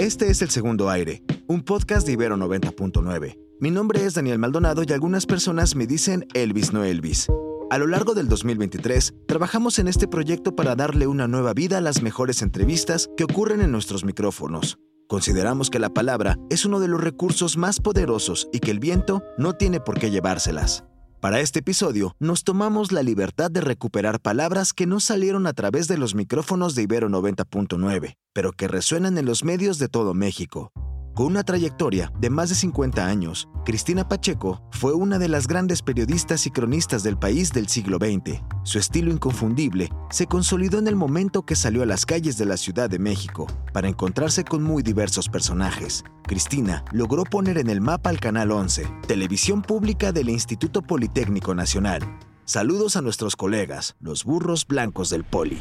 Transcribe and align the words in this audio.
Este 0.00 0.30
es 0.30 0.40
El 0.40 0.48
Segundo 0.48 0.88
Aire, 0.88 1.22
un 1.46 1.62
podcast 1.62 2.06
de 2.06 2.14
Ibero 2.14 2.38
90.9. 2.38 3.38
Mi 3.60 3.70
nombre 3.70 4.02
es 4.02 4.14
Daniel 4.14 4.38
Maldonado 4.38 4.82
y 4.82 4.90
algunas 4.94 5.26
personas 5.26 5.76
me 5.76 5.86
dicen 5.86 6.26
Elvis 6.32 6.72
no 6.72 6.84
Elvis. 6.84 7.28
A 7.68 7.76
lo 7.76 7.86
largo 7.86 8.14
del 8.14 8.26
2023, 8.26 9.12
trabajamos 9.28 9.78
en 9.78 9.88
este 9.88 10.08
proyecto 10.08 10.56
para 10.56 10.74
darle 10.74 11.06
una 11.06 11.28
nueva 11.28 11.52
vida 11.52 11.76
a 11.76 11.82
las 11.82 12.00
mejores 12.00 12.40
entrevistas 12.40 13.10
que 13.14 13.24
ocurren 13.24 13.60
en 13.60 13.72
nuestros 13.72 14.02
micrófonos. 14.02 14.78
Consideramos 15.06 15.68
que 15.68 15.78
la 15.78 15.90
palabra 15.90 16.38
es 16.48 16.64
uno 16.64 16.80
de 16.80 16.88
los 16.88 17.02
recursos 17.02 17.58
más 17.58 17.78
poderosos 17.78 18.48
y 18.54 18.60
que 18.60 18.70
el 18.70 18.78
viento 18.78 19.22
no 19.36 19.52
tiene 19.52 19.80
por 19.80 19.98
qué 19.98 20.10
llevárselas. 20.10 20.82
Para 21.20 21.40
este 21.40 21.58
episodio, 21.58 22.16
nos 22.18 22.44
tomamos 22.44 22.92
la 22.92 23.02
libertad 23.02 23.50
de 23.50 23.60
recuperar 23.60 24.20
palabras 24.20 24.72
que 24.72 24.86
no 24.86 25.00
salieron 25.00 25.46
a 25.46 25.52
través 25.52 25.86
de 25.86 25.98
los 25.98 26.14
micrófonos 26.14 26.74
de 26.74 26.84
Ibero 26.84 27.10
90.9, 27.10 28.16
pero 28.32 28.52
que 28.52 28.68
resuenan 28.68 29.18
en 29.18 29.26
los 29.26 29.44
medios 29.44 29.78
de 29.78 29.88
todo 29.88 30.14
México. 30.14 30.72
Con 31.14 31.26
una 31.26 31.42
trayectoria 31.42 32.12
de 32.18 32.30
más 32.30 32.50
de 32.50 32.54
50 32.54 33.04
años, 33.04 33.48
Cristina 33.64 34.08
Pacheco 34.08 34.62
fue 34.70 34.94
una 34.94 35.18
de 35.18 35.28
las 35.28 35.48
grandes 35.48 35.82
periodistas 35.82 36.46
y 36.46 36.50
cronistas 36.50 37.02
del 37.02 37.18
país 37.18 37.52
del 37.52 37.66
siglo 37.66 37.98
XX. 37.98 38.40
Su 38.62 38.78
estilo 38.78 39.10
inconfundible 39.10 39.90
se 40.10 40.26
consolidó 40.26 40.78
en 40.78 40.86
el 40.86 40.96
momento 40.96 41.42
que 41.42 41.56
salió 41.56 41.82
a 41.82 41.86
las 41.86 42.06
calles 42.06 42.38
de 42.38 42.46
la 42.46 42.56
Ciudad 42.56 42.88
de 42.88 43.00
México 43.00 43.48
para 43.72 43.88
encontrarse 43.88 44.44
con 44.44 44.62
muy 44.62 44.82
diversos 44.82 45.28
personajes. 45.28 46.04
Cristina 46.22 46.84
logró 46.92 47.24
poner 47.24 47.58
en 47.58 47.70
el 47.70 47.80
mapa 47.80 48.10
al 48.10 48.20
Canal 48.20 48.52
11, 48.52 48.86
televisión 49.08 49.62
pública 49.62 50.12
del 50.12 50.30
Instituto 50.30 50.80
Politécnico 50.80 51.54
Nacional. 51.54 52.02
Saludos 52.44 52.96
a 52.96 53.02
nuestros 53.02 53.36
colegas, 53.36 53.96
los 54.00 54.24
burros 54.24 54.66
blancos 54.66 55.10
del 55.10 55.24
Poli. 55.24 55.58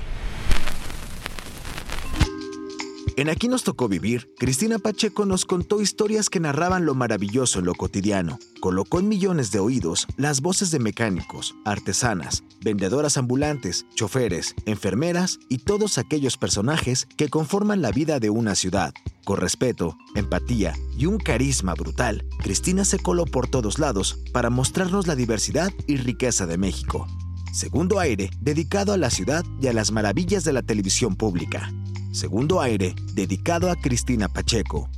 En 3.17 3.29
Aquí 3.29 3.47
nos 3.47 3.63
tocó 3.63 3.87
vivir, 3.87 4.29
Cristina 4.37 4.79
Pacheco 4.79 5.25
nos 5.25 5.45
contó 5.45 5.81
historias 5.81 6.29
que 6.29 6.39
narraban 6.39 6.85
lo 6.85 6.95
maravilloso 6.95 7.59
en 7.59 7.65
lo 7.65 7.75
cotidiano. 7.75 8.39
Colocó 8.59 8.99
en 8.99 9.07
millones 9.07 9.51
de 9.51 9.59
oídos 9.59 10.07
las 10.17 10.41
voces 10.41 10.71
de 10.71 10.79
mecánicos, 10.79 11.55
artesanas, 11.65 12.43
vendedoras 12.61 13.17
ambulantes, 13.17 13.85
choferes, 13.95 14.55
enfermeras 14.65 15.39
y 15.49 15.59
todos 15.59 15.97
aquellos 15.97 16.37
personajes 16.37 17.07
que 17.17 17.29
conforman 17.29 17.81
la 17.81 17.91
vida 17.91 18.19
de 18.19 18.29
una 18.29 18.55
ciudad. 18.55 18.93
Con 19.25 19.37
respeto, 19.37 19.97
empatía 20.15 20.73
y 20.97 21.05
un 21.05 21.17
carisma 21.17 21.73
brutal, 21.75 22.25
Cristina 22.39 22.83
se 22.83 22.99
coló 22.99 23.25
por 23.25 23.47
todos 23.47 23.79
lados 23.79 24.19
para 24.33 24.49
mostrarnos 24.49 25.07
la 25.07 25.15
diversidad 25.15 25.71
y 25.87 25.97
riqueza 25.97 26.45
de 26.47 26.57
México. 26.57 27.07
Segundo 27.53 27.99
aire, 27.99 28.29
dedicado 28.39 28.93
a 28.93 28.97
la 28.97 29.09
ciudad 29.09 29.43
y 29.61 29.67
a 29.67 29.73
las 29.73 29.91
maravillas 29.91 30.43
de 30.43 30.53
la 30.53 30.61
televisión 30.61 31.15
pública. 31.15 31.71
Segundo 32.11 32.59
aire, 32.59 32.95
dedicado 33.13 33.69
a 33.69 33.75
Cristina 33.75 34.27
Pacheco. 34.27 34.89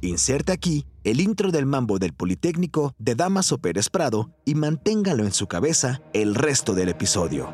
Inserte 0.00 0.50
aquí 0.50 0.84
el 1.04 1.20
intro 1.20 1.52
del 1.52 1.66
mambo 1.66 2.00
del 2.00 2.14
Politécnico 2.14 2.94
de 2.98 3.14
Damaso 3.14 3.58
Pérez 3.58 3.88
Prado 3.88 4.30
y 4.44 4.56
manténgalo 4.56 5.24
en 5.24 5.32
su 5.32 5.46
cabeza 5.46 6.02
el 6.12 6.34
resto 6.34 6.74
del 6.74 6.88
episodio. 6.88 7.52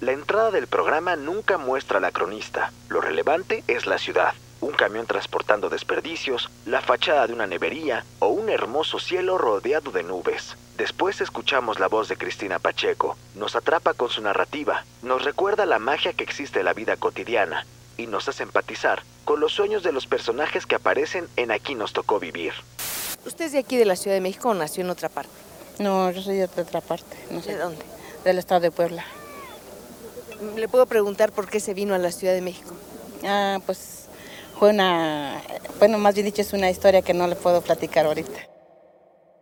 La 0.00 0.12
entrada 0.12 0.52
del 0.52 0.68
programa 0.68 1.16
nunca 1.16 1.58
muestra 1.58 1.98
a 1.98 2.00
la 2.00 2.12
cronista. 2.12 2.72
Lo 2.88 3.00
relevante 3.00 3.64
es 3.66 3.86
la 3.86 3.98
ciudad. 3.98 4.32
Un 4.60 4.72
camión 4.72 5.06
transportando 5.06 5.68
desperdicios, 5.68 6.50
la 6.66 6.80
fachada 6.80 7.26
de 7.26 7.32
una 7.32 7.46
nevería 7.46 8.04
un 8.48 8.54
hermoso 8.54 8.98
cielo 8.98 9.36
rodeado 9.36 9.90
de 9.90 10.02
nubes. 10.02 10.56
Después 10.78 11.20
escuchamos 11.20 11.78
la 11.78 11.86
voz 11.86 12.08
de 12.08 12.16
Cristina 12.16 12.58
Pacheco. 12.58 13.18
Nos 13.34 13.54
atrapa 13.54 13.92
con 13.92 14.08
su 14.08 14.22
narrativa, 14.22 14.86
nos 15.02 15.22
recuerda 15.22 15.66
la 15.66 15.78
magia 15.78 16.14
que 16.14 16.24
existe 16.24 16.60
en 16.60 16.64
la 16.64 16.72
vida 16.72 16.96
cotidiana 16.96 17.66
y 17.98 18.06
nos 18.06 18.26
hace 18.26 18.44
empatizar 18.44 19.02
con 19.26 19.40
los 19.40 19.52
sueños 19.52 19.82
de 19.82 19.92
los 19.92 20.06
personajes 20.06 20.64
que 20.64 20.76
aparecen 20.76 21.28
en 21.36 21.50
Aquí 21.50 21.74
nos 21.74 21.92
tocó 21.92 22.18
vivir. 22.18 22.54
¿Usted 23.26 23.44
es 23.46 23.52
de 23.52 23.58
aquí 23.58 23.76
de 23.76 23.84
la 23.84 23.96
Ciudad 23.96 24.16
de 24.16 24.22
México 24.22 24.48
o 24.48 24.54
nació 24.54 24.82
en 24.82 24.90
otra 24.90 25.10
parte? 25.10 25.32
No, 25.78 26.10
yo 26.10 26.22
soy 26.22 26.36
de 26.36 26.44
otra 26.44 26.80
parte. 26.80 27.18
No 27.30 27.42
sé, 27.42 27.52
¿De 27.52 27.58
dónde? 27.58 27.84
Del 28.24 28.38
estado 28.38 28.60
de 28.60 28.70
Puebla. 28.70 29.04
¿Le 30.56 30.68
puedo 30.68 30.86
preguntar 30.86 31.32
por 31.32 31.50
qué 31.50 31.60
se 31.60 31.74
vino 31.74 31.94
a 31.94 31.98
la 31.98 32.12
Ciudad 32.12 32.32
de 32.32 32.40
México? 32.40 32.72
Ah, 33.24 33.58
pues 33.66 34.07
fue 34.58 34.70
una, 34.70 35.40
bueno, 35.78 35.98
más 35.98 36.14
bien 36.14 36.26
dicho, 36.26 36.42
es 36.42 36.52
una 36.52 36.70
historia 36.70 37.02
que 37.02 37.14
no 37.14 37.26
le 37.26 37.36
puedo 37.36 37.60
platicar 37.62 38.06
ahorita. 38.06 38.40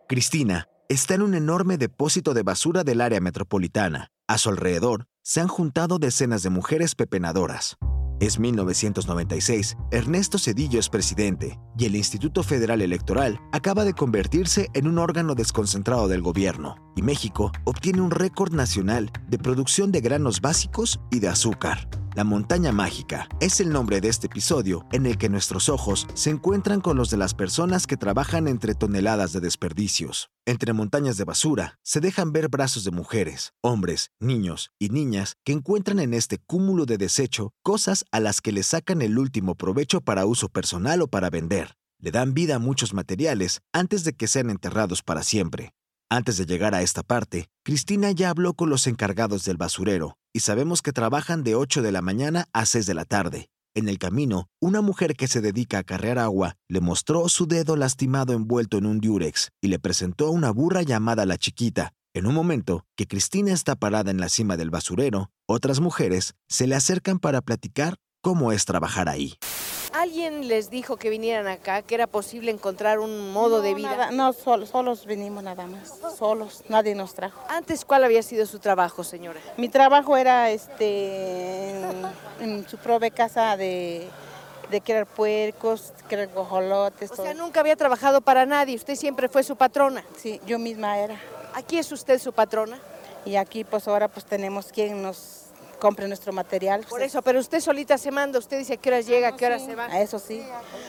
Cristina 0.09 0.69
está 0.88 1.15
en 1.15 1.22
un 1.22 1.34
enorme 1.34 1.78
depósito 1.78 2.34
de 2.34 2.43
basura 2.43 2.84
del 2.84 3.00
área 3.00 3.21
metropolitana. 3.21 4.10
A 4.28 4.38
su 4.38 4.50
alrededor 4.50 5.06
se 5.22 5.41
han 5.41 5.49
juntado 5.49 5.99
decenas 5.99 6.43
de 6.43 6.50
mujeres 6.50 6.94
pepenadoras. 6.94 7.76
Es 8.21 8.38
1996, 8.38 9.76
Ernesto 9.91 10.38
Cedillo 10.38 10.81
es 10.81 10.88
presidente 10.88 11.59
y 11.76 11.84
el 11.84 11.97
Instituto 11.97 12.43
Federal 12.43 12.81
Electoral 12.81 13.41
acaba 13.53 13.84
de 13.84 13.93
convertirse 13.93 14.69
en 14.75 14.87
un 14.88 14.99
órgano 14.99 15.34
desconcentrado 15.34 16.09
del 16.09 16.22
gobierno 16.22 16.86
y 16.97 17.03
México 17.03 17.53
obtiene 17.62 18.01
un 18.01 18.11
récord 18.11 18.53
nacional 18.53 19.12
de 19.29 19.39
producción 19.39 19.93
de 19.93 20.01
granos 20.01 20.41
básicos 20.41 20.99
y 21.12 21.21
de 21.21 21.29
azúcar. 21.29 21.89
La 22.17 22.25
montaña 22.25 22.73
mágica 22.73 23.29
es 23.41 23.61
el 23.61 23.71
nombre 23.71 24.01
de 24.01 24.09
este 24.09 24.29
episodio 24.29 24.87
en 24.91 25.05
el 25.05 25.19
que 25.19 25.29
nuestros 25.29 25.69
ojos 25.69 26.06
se 26.15 26.31
encuentran 26.31 26.81
con 26.81 26.97
los 26.97 27.11
de 27.11 27.19
las 27.19 27.35
personas 27.35 27.87
que 27.87 27.99
trabajan 27.99 28.49
entre 28.49 28.75
toneladas 28.75 29.35
de 29.35 29.41
desperdicios. 29.41 30.31
Entre 30.47 30.73
montañas 30.73 31.19
de 31.19 31.25
basura 31.25 31.79
se 31.83 32.01
dejan 32.01 32.33
ver 32.33 32.49
brazos 32.49 32.85
de 32.85 32.91
mujeres, 32.91 33.53
hombres, 33.61 34.12
niños 34.19 34.71
y 34.79 34.89
niñas 34.89 35.35
que 35.45 35.53
encuentran 35.53 35.99
en 35.99 36.15
este 36.15 36.39
cúmulo 36.39 36.87
de 36.87 36.97
desecho 36.97 37.53
cosas 37.62 38.06
a 38.11 38.19
las 38.19 38.41
que 38.41 38.53
le 38.53 38.62
sacan 38.62 39.03
el 39.03 39.19
último 39.19 39.55
provecho 39.55 40.01
para 40.01 40.25
uso 40.25 40.49
personal 40.49 41.03
o 41.03 41.09
para 41.09 41.29
vender. 41.29 41.77
Le 41.99 42.12
dan 42.12 42.33
vida 42.33 42.55
a 42.55 42.59
muchos 42.59 42.95
materiales 42.95 43.61
antes 43.75 44.05
de 44.05 44.15
que 44.15 44.27
sean 44.27 44.49
enterrados 44.49 45.03
para 45.03 45.23
siempre. 45.23 45.75
Antes 46.09 46.37
de 46.37 46.47
llegar 46.47 46.72
a 46.72 46.83
esta 46.83 47.03
parte, 47.03 47.49
Cristina 47.65 48.12
ya 48.12 48.31
habló 48.31 48.55
con 48.55 48.71
los 48.71 48.87
encargados 48.87 49.44
del 49.44 49.56
basurero 49.56 50.19
y 50.33 50.41
sabemos 50.41 50.81
que 50.81 50.93
trabajan 50.93 51.43
de 51.43 51.56
8 51.56 51.83
de 51.83 51.91
la 51.91 52.00
mañana 52.00 52.47
a 52.53 52.65
6 52.65 52.87
de 52.87 52.94
la 52.94 53.05
tarde. 53.05 53.49
En 53.75 53.89
el 53.89 53.99
camino, 53.99 54.47
una 54.61 54.83
mujer 54.83 55.17
que 55.17 55.27
se 55.27 55.41
dedica 55.41 55.78
a 55.78 55.83
carrear 55.83 56.19
agua 56.21 56.55
le 56.69 56.81
mostró 56.81 57.28
su 57.28 57.49
dedo 57.49 57.75
lastimado 57.75 58.34
envuelto 58.34 58.78
en 58.78 58.87
un 58.87 59.00
diurex 59.00 59.50
y 59.61 59.67
le 59.67 59.81
presentó 59.81 60.28
a 60.28 60.31
una 60.31 60.53
burra 60.53 60.83
llamada 60.83 61.27
la 61.27 61.39
chiquita. 61.39 61.93
En 62.15 62.27
un 62.27 62.34
momento 62.34 62.84
que 62.97 63.09
Cristina 63.09 63.53
está 63.53 63.75
parada 63.75 64.12
en 64.12 64.21
la 64.21 64.28
cima 64.28 64.56
del 64.56 64.71
basurero, 64.71 65.33
otras 65.49 65.81
mujeres 65.81 66.34
se 66.49 66.69
le 66.69 66.77
acercan 66.77 67.19
para 67.19 67.43
platicar 67.43 67.97
cómo 68.23 68.53
es 68.53 68.65
trabajar 68.65 69.09
ahí. 69.09 69.34
¿Alguien 70.01 70.47
les 70.49 70.69
dijo 70.69 70.97
que 70.97 71.09
vinieran 71.11 71.47
acá, 71.47 71.81
que 71.83 71.95
era 71.95 72.07
posible 72.07 72.51
encontrar 72.51 72.99
un 72.99 73.33
modo 73.33 73.57
no, 73.59 73.62
de 73.62 73.75
vida? 73.75 73.91
nada, 73.91 74.11
no, 74.11 74.33
sol- 74.33 74.67
solos 74.67 75.07
vinimos 75.07 75.43
nada 75.43 75.67
más. 75.67 75.95
Solos, 76.19 76.62
nadie 76.69 76.95
nos 76.95 77.15
trajo. 77.15 77.41
Antes, 77.49 77.85
¿cuál 77.85 78.05
había 78.05 78.23
sido 78.23 78.44
su 78.47 78.59
trabajo, 78.59 79.03
señora? 79.05 79.41
Mi 79.56 79.69
trabajo 79.69 80.17
era 80.17 80.50
este 80.50 81.70
en, 81.70 82.03
en 82.41 82.69
su 82.69 82.76
propia 82.76 83.09
casa 83.11 83.56
de, 83.56 84.09
de 84.70 84.81
criar 84.82 85.06
puercos, 85.06 85.93
criar 86.09 86.29
guajolotes, 86.29 87.11
O 87.12 87.15
todo. 87.17 87.25
sea, 87.26 87.35
nunca 87.35 87.61
había 87.61 87.76
trabajado 87.76 88.20
para 88.20 88.44
nadie, 88.44 88.76
usted 88.76 88.97
siempre 88.97 89.29
fue 89.31 89.43
su 89.43 89.56
patrona. 89.56 90.05
Sí, 90.17 90.41
yo 90.47 90.59
misma 90.59 90.99
era. 90.99 91.19
¿Aquí 91.55 91.79
es 91.79 91.91
usted 91.91 92.19
su 92.19 92.32
patrona? 92.35 92.79
Y 93.25 93.37
aquí 93.37 93.65
pues 93.65 93.88
ahora 93.88 94.09
pues 94.09 94.26
tenemos 94.26 94.67
quien 94.67 95.03
nos 95.03 95.45
compre 95.78 96.08
nuestro 96.08 96.32
material. 96.32 96.84
Por 96.88 97.02
eso, 97.02 97.23
pero 97.23 97.38
usted 97.40 97.61
solita 97.61 97.99
se 97.99 98.11
manda, 98.11 98.38
usted 98.38 98.58
dice 98.58 98.75
a 98.75 98.76
qué 98.76 98.88
horas 98.90 99.06
llega, 99.06 99.28
a 99.28 99.37
qué 99.37 99.46
horas 99.46 99.64
se 99.64 99.75
va. 99.75 99.87
A 99.87 100.00
eso 100.00 100.19
sí. 100.19 100.43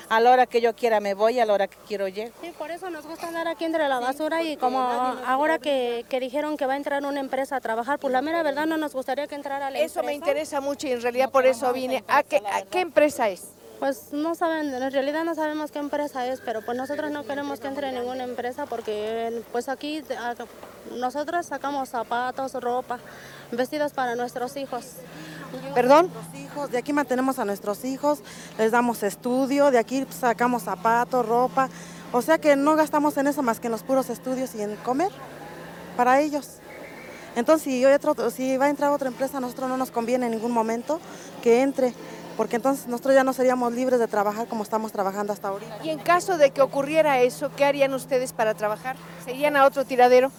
A 0.10 0.19
la 0.19 0.31
hora 0.31 0.45
que 0.45 0.62
yo 0.62 0.75
quiera 0.75 1.00
me 1.00 1.13
voy, 1.13 1.39
a 1.39 1.45
la 1.45 1.54
hora 1.54 1.68
que 1.68 1.78
quiero 1.88 2.07
llego. 2.07 2.31
Sí, 2.42 2.51
por 2.57 2.72
eso 2.72 2.89
nos 2.89 3.06
gusta 3.06 3.28
andar 3.28 3.48
aquí 3.48 3.66
entre 3.66 3.88
la 3.88 4.00
basura 4.00 4.44
y 4.44 4.57
como 4.57 4.80
ahora 4.80 5.60
que, 5.60 6.06
que 6.10 6.19
dijeron 6.19 6.57
que 6.57 6.66
va 6.66 6.74
a 6.74 6.78
entrar 6.78 7.04
una 7.06 7.19
empresa 7.19 7.57
a 7.57 7.62
trabajar, 7.62 8.00
pues 8.00 8.12
la 8.13 8.22
mera 8.22 8.44
verdad 8.44 8.66
no 8.66 8.78
nos 8.78 8.94
gustaría 8.94 9.28
que 9.28 9.36
entrara 9.36 9.69
la 9.69 9.80
Eso 9.80 10.01
me 10.04 10.13
empresa. 10.13 10.31
interesa 10.31 10.62
mucho 10.62 10.88
y 10.88 10.92
en 10.92 11.01
realidad 11.01 11.30
por 11.31 11.45
eso 11.45 11.72
vine. 11.74 12.04
¿A 12.07 12.24
qué, 12.24 12.38
a 12.38 12.62
qué 12.63 12.80
empresa 12.81 13.30
es? 13.30 13.44
Pues 13.80 14.12
no 14.12 14.34
saben, 14.34 14.74
en 14.74 14.92
realidad 14.92 15.24
no 15.24 15.36
sabemos 15.36 15.72
qué 15.72 15.78
empresa 15.78 16.26
es, 16.26 16.42
pero 16.42 16.64
pues 16.64 16.76
nosotros 16.76 17.12
no 17.12 17.26
queremos 17.26 17.60
que 17.60 17.68
entre 17.68 17.92
ninguna 17.92 18.24
empresa 18.24 18.66
porque 18.66 19.44
pues 19.52 19.70
aquí 19.70 20.04
nosotros 20.96 21.46
sacamos 21.46 21.90
zapatos, 21.90 22.54
ropa, 22.56 22.98
vestidos 23.52 23.94
para 23.94 24.16
nuestros 24.16 24.58
hijos. 24.58 24.86
¿Perdón? 25.76 26.10
De 26.72 26.78
aquí 26.80 26.92
mantenemos 26.92 27.38
a 27.38 27.46
nuestros 27.46 27.86
hijos, 27.86 28.20
les 28.58 28.72
damos 28.72 29.04
estudio, 29.04 29.70
de 29.70 29.78
aquí 29.78 30.08
sacamos 30.10 30.64
zapatos, 30.64 31.24
ropa, 31.24 31.70
o 32.12 32.24
sea 32.24 32.40
que 32.40 32.56
no 32.56 32.76
gastamos 32.76 33.16
en 33.18 33.28
eso 33.28 33.44
más 33.44 33.60
que 33.60 33.68
en 33.68 33.74
los 33.74 33.84
puros 33.84 34.10
estudios 34.10 34.56
y 34.56 34.64
en 34.64 34.76
comer 34.78 35.12
para 35.96 36.20
ellos. 36.20 36.48
Entonces, 37.36 37.64
si, 37.66 37.86
otro- 37.86 38.32
si 38.32 38.58
va 38.58 38.66
a 38.66 38.70
entrar 38.70 38.92
otra 38.92 39.10
empresa, 39.10 39.38
a 39.38 39.42
nosotros 39.42 39.70
no 39.70 39.78
nos 39.78 39.92
conviene 39.92 40.26
en 40.26 40.32
ningún 40.32 40.52
momento 40.52 41.00
que 41.44 41.62
entre, 41.62 41.94
porque 42.38 42.56
entonces 42.57 42.88
nosotros 42.88 43.16
ya 43.16 43.24
no 43.24 43.34
seríamos 43.34 43.74
libres 43.74 44.00
de 44.00 44.07
trabajar 44.07 44.48
como 44.48 44.63
estamos 44.63 44.92
trabajando 44.92 45.34
hasta 45.34 45.50
ahorita. 45.50 45.80
Y 45.84 45.89
en 45.89 46.00
caso 46.00 46.38
de 46.38 46.51
que 46.51 46.62
ocurriera 46.62 47.19
eso, 47.19 47.51
¿qué 47.56 47.66
harían 47.66 47.94
ustedes 47.94 48.31
para 48.31 48.54
trabajar? 48.54 48.95
¿Se 49.25 49.31
irían 49.31 49.57
a 49.57 49.66
otro 49.66 49.84
tiradero? 49.84 50.31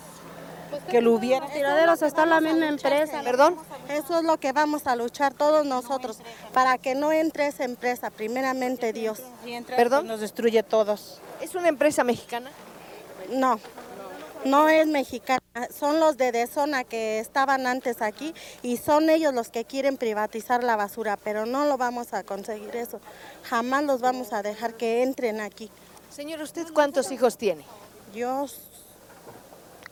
Que 0.91 1.01
lo 1.01 1.15
hubiera. 1.15 1.45
Los 1.45 1.55
tiraderos 1.55 2.03
está 2.03 2.25
la 2.27 2.41
misma 2.41 2.69
empresa. 2.69 3.23
¿Perdón? 3.25 3.57
Eso 3.89 4.19
es 4.19 4.25
lo 4.25 4.39
que 4.39 4.53
vamos 4.53 4.87
a 4.87 4.97
luchar 4.97 5.35
todos 5.35 5.67
nosotros, 5.67 6.19
para 6.53 6.79
que 6.79 6.95
no 6.95 7.11
entre 7.11 7.47
esa 7.47 7.65
empresa, 7.65 8.11
primeramente 8.11 8.93
Dios. 8.93 9.21
¿Perdón? 9.67 10.07
Nos 10.07 10.21
destruye 10.21 10.63
todos. 10.63 11.21
¿Es 11.41 11.55
una 11.55 11.69
empresa 11.69 12.05
mexicana? 12.05 12.51
No, 13.31 13.59
no 14.45 14.69
es 14.69 14.87
mexicana, 14.87 15.41
son 15.77 16.01
los 16.01 16.17
de 16.17 16.33
Dezona 16.33 16.85
que 16.85 17.19
estaban 17.19 17.67
antes 17.67 18.03
aquí 18.03 18.35
y 18.63 18.77
son 18.77 19.11
ellos 19.11 19.35
los 19.35 19.49
que 19.49 19.65
quieren 19.65 19.97
privatizar 19.97 20.63
la 20.63 20.77
basura, 20.77 21.17
pero 21.17 21.47
no 21.47 21.65
lo 21.65 21.77
vamos 21.77 22.13
a 22.13 22.23
conseguir 22.23 22.75
eso. 22.77 23.01
Jamás 23.45 23.85
los 23.85 24.01
vamos 24.01 24.33
a 24.33 24.43
dejar 24.43 24.75
que 24.75 25.03
entren 25.03 25.41
aquí. 25.41 25.71
Señor, 26.11 26.41
¿usted 26.41 26.67
cuántos 26.73 27.11
hijos 27.13 27.37
tiene? 27.37 27.65
Yo, 28.15 28.47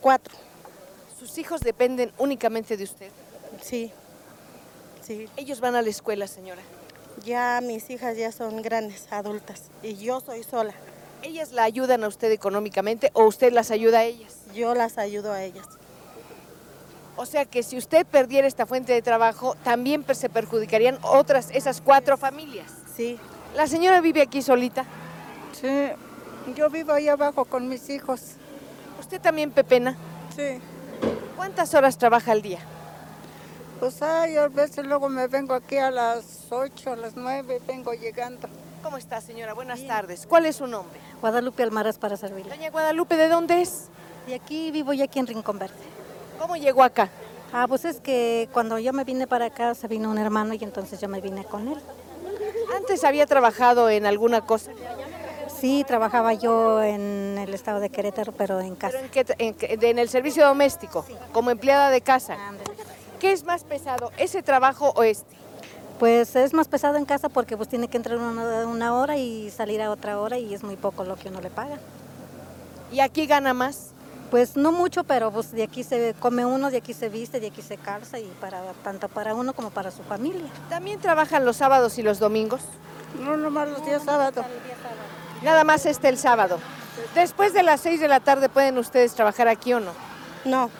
cuatro, 0.01 0.35
Sus 1.19 1.39
hijos 1.39 1.61
dependen 1.61 2.13
únicamente 2.19 2.77
de 2.77 2.85
usted. 2.85 3.11
sí, 3.61 3.93
sí. 5.03 5.29
Ellos 5.37 5.61
van 5.61 5.75
a 5.75 5.83
la 5.83 5.91
escuela, 5.91 6.27
señora. 6.27 6.63
Ya 7.25 7.61
mis 7.63 7.89
hijas 7.91 8.17
ya 8.17 8.31
son 8.33 8.61
grandes, 8.63 9.07
adultas, 9.11 9.63
y 9.83 9.97
yo 9.97 10.21
soy 10.21 10.43
sola. 10.45 10.75
¿Ellas 11.26 11.50
la 11.50 11.64
ayudan 11.64 12.05
a 12.05 12.06
usted 12.06 12.31
económicamente 12.31 13.11
o 13.12 13.25
usted 13.25 13.52
las 13.52 13.73
ayuda 13.73 13.99
a 13.99 14.05
ellas? 14.05 14.32
Yo 14.55 14.76
las 14.76 14.96
ayudo 14.96 15.32
a 15.32 15.43
ellas. 15.43 15.67
O 17.17 17.26
sea 17.26 17.44
que 17.46 17.64
si 17.64 17.76
usted 17.76 18.06
perdiera 18.06 18.46
esta 18.46 18.64
fuente 18.64 18.93
de 18.93 19.02
trabajo, 19.02 19.56
también 19.64 20.05
se 20.14 20.28
perjudicarían 20.28 21.00
otras, 21.02 21.50
esas 21.50 21.81
cuatro 21.81 22.17
familias. 22.17 22.70
Sí, 22.94 23.19
¿La 23.56 23.67
señora 23.67 24.00
vive 24.00 24.23
aquí 24.23 24.40
solita? 24.40 24.84
Sí, 25.61 25.88
yo 26.55 26.70
vivo 26.70 26.93
ahí 26.93 27.08
abajo 27.08 27.44
con 27.44 27.69
mis 27.69 27.90
hijos. 27.90 28.20
¿Usted 29.00 29.20
también, 29.20 29.50
Pepena? 29.50 29.96
Sí, 30.37 30.61
¿Cuántas 31.34 31.75
horas 31.75 31.99
trabaja 31.99 32.31
al 32.31 32.43
día? 32.43 32.61
pues 33.81 34.00
ay, 34.00 34.37
a 34.37 34.46
veces 34.46 34.87
luego 34.87 35.08
me 35.08 35.26
vengo 35.26 35.55
aquí 35.55 35.76
a 35.78 35.90
las 35.90 36.46
8, 36.50 36.93
a 36.93 36.96
las 36.96 37.17
9, 37.17 37.61
vengo 37.67 37.93
llegando. 37.94 38.49
¿Cómo 38.87 38.99
está, 38.99 39.21
señora? 39.21 39.53
Buenas 39.53 39.85
tardes. 39.85 40.27
¿Cuál 40.29 40.47
es 40.47 40.55
su 40.55 40.67
nombre? 40.69 41.00
Guadalupe 41.21 41.65
Almaraz 41.65 41.99
para 41.99 42.17
servirle. 42.17 42.55
Doña 42.55 42.71
Guadalupe, 42.71 43.17
¿de 43.17 43.29
dónde 43.29 43.61
es? 43.61 43.87
Y 44.29 44.33
aquí 44.33 44.71
vivo 44.71 44.93
ya 44.93 45.06
aquí 45.06 45.19
en 45.19 45.27
Rincón 45.27 45.59
Verde. 45.59 45.75
¿Cómo 46.38 46.55
llegó 46.55 46.85
acá? 46.85 47.09
Ah, 47.53 47.65
pues 47.67 47.85
es 47.85 47.99
que 48.00 48.49
cuando 48.53 48.79
yo 48.79 48.93
me 48.93 49.03
vine 49.03 49.27
para 49.27 49.47
acá 49.47 49.75
se 49.75 49.88
vino 49.88 50.09
un 50.09 50.19
hermano 50.19 50.55
y 50.55 50.62
entonces 50.62 51.00
yo 51.00 51.09
me 51.09 51.21
vine 51.21 51.44
con 51.44 51.67
él. 51.67 51.79
¿Antes 52.77 53.03
había 53.03 53.27
trabajado 53.27 53.91
en 53.91 54.06
alguna 54.06 54.43
cosa? 54.43 54.71
Sí, 55.61 55.83
trabajaba 55.85 56.33
yo 56.35 56.81
en 56.81 57.38
el 57.38 57.53
estado 57.55 57.81
de 57.81 57.91
Querétaro, 57.91 58.31
pero 58.31 58.61
en 58.61 58.77
casa. 58.77 58.99
¿Pero 59.03 59.05
en, 59.05 59.11
qué- 59.11 59.35
en 59.38 59.55
qué- 59.55 59.77
de- 59.77 59.91
en 59.91 59.99
el 59.99 60.09
servicio 60.09 60.47
doméstico, 60.47 61.05
como 61.33 61.50
empleada 61.50 61.91
de 61.91 62.03
casa. 62.03 62.37
¿Qué 63.19 63.33
es 63.33 63.43
más 63.43 63.65
pesado, 63.65 64.12
ese 64.17 64.44
trabajo 64.44 64.93
o 64.94 65.03
este? 65.03 65.35
Pues 65.99 66.37
es 66.37 66.53
más 66.53 66.69
pesado 66.69 66.97
en 66.97 67.07
casa 67.07 67.29
porque 67.29 67.57
pues 67.57 67.69
tiene 67.69 67.89
que 67.89 67.97
entrar 67.97 68.19
una, 68.19 68.67
una 68.67 68.95
hora 68.95 69.17
y 69.17 69.51
salir 69.51 69.81
a 69.81 69.91
otra 69.91 70.21
hora 70.21 70.39
y 70.39 70.53
es 70.53 70.63
muy 70.63 70.77
poco 70.77 71.05
lo 71.05 71.17
que 71.17 71.29
uno 71.29 71.41
le 71.41 71.51
paga. 71.51 71.79
¿Y 72.93 73.01
aquí 73.01 73.27
gana 73.27 73.55
más? 73.55 73.91
Pues 74.31 74.57
no 74.57 74.73
mucho, 74.73 75.05
pero 75.05 75.31
pues 75.31 75.53
de 75.53 75.63
aquí 75.63 75.85
se 75.85 76.15
come 76.19 76.45
uno, 76.45 76.71
de 76.71 76.79
aquí 76.79 76.93
se 76.93 77.09
viste, 77.09 77.41
de 77.41 77.47
aquí 77.47 77.63
se 77.63 77.77
calza 77.77 78.19
y 78.19 78.27
para 78.41 78.61
tanto 78.83 79.09
para 79.09 79.35
uno 79.35 79.53
como 79.53 79.71
para 79.71 79.91
su 79.91 80.03
familia. 80.03 80.51
¿También 80.69 81.01
trabajan 81.01 81.45
los 81.45 81.57
sábados 81.57 81.97
y 81.99 82.03
los 82.03 82.19
domingos? 82.19 82.61
No 83.23 83.37
nomás 83.37 83.69
los 83.69 83.85
días 83.87 84.03
sábados. 84.05 84.45
Nada 85.43 85.65
más 85.65 85.87
este 85.87 86.09
el 86.09 86.19
sábado. 86.19 86.59
Después 87.15 87.53
de 87.53 87.63
las 87.63 87.81
6 87.83 88.01
de 88.01 88.09
la 88.09 88.21
tarde 88.21 88.49
pueden 88.49 88.79
ustedes 88.79 89.15
trabajar 89.15 89.49
aquí 89.49 89.73
o 89.73 89.81
no. 89.81 89.93
no, 90.45 90.71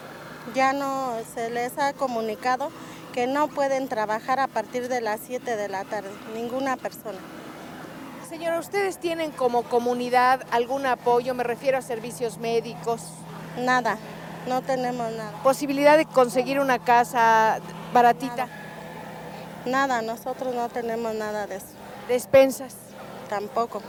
ya 0.55 0.73
no 0.73 1.15
se 1.35 1.51
les 1.51 1.79
ha 1.79 1.93
comunicado 1.93 2.71
que 3.17 3.27
no 3.27 3.49
pueden 3.49 3.89
trabajar 3.89 4.39
a 4.41 4.47
partir 4.47 4.89
de 4.91 5.01
las 5.01 5.21
7 5.27 5.57
de 5.57 5.69
la 5.71 5.85
tarde, 5.85 6.11
ninguna 6.35 6.77
persona. 6.77 7.17
Señora, 8.29 8.59
¿ustedes 8.59 8.99
tienen 8.99 9.31
como 9.31 9.63
comunidad 9.63 10.43
algún 10.51 10.85
apoyo? 10.85 11.33
Me 11.33 11.43
refiero 11.43 11.79
a 11.79 11.83
servicios 11.83 12.37
médicos, 12.37 13.01
Nada, 13.57 13.97
no 14.47 14.61
tenemos 14.61 15.11
nada. 15.13 15.31
posibilidad 15.43 15.97
de 15.97 16.05
conseguir 16.05 16.61
una 16.61 16.79
casa 16.79 17.59
baratita, 17.95 18.49
Nada, 19.65 20.03
nosotros 20.03 20.55
no 20.55 20.69
tenemos 20.69 21.15
nada 21.15 21.47
de 21.47 21.57
eso. 21.57 21.67
despensas. 22.09 22.75
Tampoco. 23.31 23.81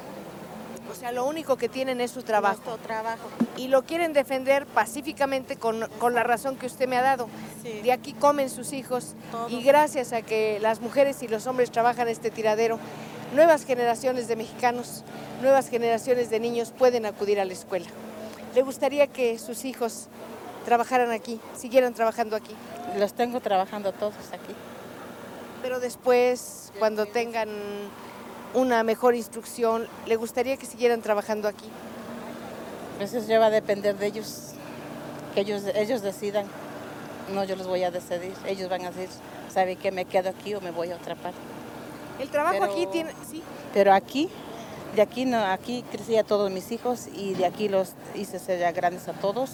O 0.91 0.95
sea, 0.95 1.11
lo 1.11 1.25
único 1.25 1.57
que 1.57 1.69
tienen 1.69 2.01
es 2.01 2.11
su 2.11 2.23
trabajo. 2.23 2.61
Nuestro 2.65 2.77
trabajo. 2.77 3.27
Y 3.55 3.67
lo 3.67 3.83
quieren 3.83 4.13
defender 4.13 4.65
pacíficamente 4.65 5.57
con, 5.57 5.87
con 5.99 6.13
la 6.13 6.23
razón 6.23 6.55
que 6.57 6.65
usted 6.65 6.87
me 6.87 6.97
ha 6.97 7.01
dado. 7.01 7.27
Sí. 7.63 7.81
De 7.81 7.91
aquí 7.91 8.13
comen 8.13 8.49
sus 8.49 8.73
hijos 8.73 9.15
Todo. 9.31 9.49
y 9.49 9.61
gracias 9.63 10.13
a 10.13 10.21
que 10.21 10.59
las 10.59 10.79
mujeres 10.81 11.21
y 11.23 11.27
los 11.27 11.47
hombres 11.47 11.71
trabajan 11.71 12.07
este 12.07 12.31
tiradero, 12.31 12.79
nuevas 13.33 13.65
generaciones 13.65 14.27
de 14.27 14.35
mexicanos, 14.35 15.03
nuevas 15.41 15.69
generaciones 15.69 16.29
de 16.29 16.39
niños 16.39 16.71
pueden 16.77 17.05
acudir 17.05 17.39
a 17.39 17.45
la 17.45 17.53
escuela. 17.53 17.87
¿Le 18.55 18.61
gustaría 18.61 19.07
que 19.07 19.37
sus 19.37 19.65
hijos 19.65 20.07
trabajaran 20.65 21.11
aquí, 21.11 21.39
siguieran 21.55 21.93
trabajando 21.93 22.35
aquí? 22.35 22.55
Los 22.97 23.13
tengo 23.13 23.39
trabajando 23.39 23.91
todos 23.91 24.13
aquí. 24.31 24.55
Pero 25.61 25.79
después, 25.79 26.71
cuando 26.79 27.05
tengan 27.05 27.49
una 28.57 28.81
mejor 28.83 29.13
instrucción, 29.13 29.87
¿le 30.07 30.15
gustaría 30.15 30.57
que 30.57 30.65
siguieran 30.65 31.01
trabajando 31.01 31.47
aquí? 31.47 31.69
Eso 32.99 33.19
ya 33.19 33.37
va 33.37 33.45
a 33.45 33.49
depender 33.51 33.95
de 33.95 34.07
ellos, 34.07 34.53
que 35.35 35.41
ellos, 35.41 35.61
ellos 35.75 36.01
decidan. 36.01 36.47
No, 37.33 37.43
yo 37.43 37.55
los 37.55 37.67
voy 37.67 37.83
a 37.83 37.91
decidir. 37.91 38.33
Ellos 38.47 38.67
van 38.67 38.83
a 38.83 38.89
decir, 38.89 39.09
¿sabe 39.53 39.75
qué? 39.75 39.91
Me 39.91 40.05
quedo 40.05 40.29
aquí 40.29 40.55
o 40.55 40.61
me 40.61 40.71
voy 40.71 40.91
a 40.91 40.95
otra 40.95 41.13
parte. 41.13 41.37
El 42.19 42.29
trabajo 42.29 42.57
Pero- 42.59 42.71
aquí 42.71 42.87
tiene... 42.87 43.11
Sí, 43.29 43.43
Pero 43.75 43.93
aquí, 43.93 44.27
de 44.95 45.03
aquí 45.03 45.25
no, 45.25 45.37
aquí 45.45 45.83
crecí 45.91 46.17
a 46.17 46.23
todos 46.23 46.49
mis 46.49 46.71
hijos 46.71 47.07
y 47.13 47.35
de 47.35 47.45
aquí 47.45 47.69
los 47.69 47.93
hice 48.15 48.39
ser 48.39 48.59
ya 48.59 48.71
grandes 48.71 49.07
a 49.07 49.13
todos. 49.13 49.51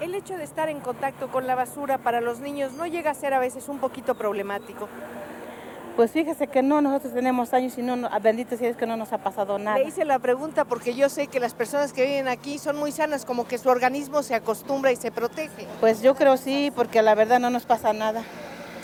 El 0.00 0.16
hecho 0.16 0.36
de 0.36 0.42
estar 0.42 0.68
en 0.68 0.80
contacto 0.80 1.30
con 1.30 1.46
la 1.46 1.54
basura 1.54 1.98
para 1.98 2.20
los 2.20 2.40
niños 2.40 2.72
no 2.72 2.88
llega 2.88 3.12
a 3.12 3.14
ser 3.14 3.34
a 3.34 3.38
veces 3.38 3.68
un 3.68 3.78
poquito 3.78 4.16
problemático. 4.16 4.88
Pues 5.96 6.10
fíjese 6.10 6.46
que 6.46 6.62
no, 6.62 6.80
nosotros 6.80 7.12
tenemos 7.12 7.52
años 7.52 7.76
y 7.76 7.82
no, 7.82 8.08
bendito 8.22 8.56
sea 8.56 8.68
Dios 8.68 8.76
que 8.78 8.86
no 8.86 8.96
nos 8.96 9.12
ha 9.12 9.18
pasado 9.18 9.58
nada. 9.58 9.78
Le 9.78 9.84
hice 9.88 10.04
la 10.06 10.18
pregunta 10.18 10.64
porque 10.64 10.94
yo 10.94 11.08
sé 11.10 11.26
que 11.26 11.38
las 11.38 11.52
personas 11.52 11.92
que 11.92 12.06
viven 12.06 12.28
aquí 12.28 12.58
son 12.58 12.76
muy 12.78 12.92
sanas, 12.92 13.26
como 13.26 13.46
que 13.46 13.58
su 13.58 13.68
organismo 13.68 14.22
se 14.22 14.34
acostumbra 14.34 14.90
y 14.90 14.96
se 14.96 15.10
protege. 15.12 15.66
Pues 15.80 16.00
yo 16.00 16.14
creo 16.14 16.38
sí, 16.38 16.72
porque 16.74 17.02
la 17.02 17.14
verdad 17.14 17.40
no 17.40 17.50
nos 17.50 17.66
pasa 17.66 17.92
nada. 17.92 18.22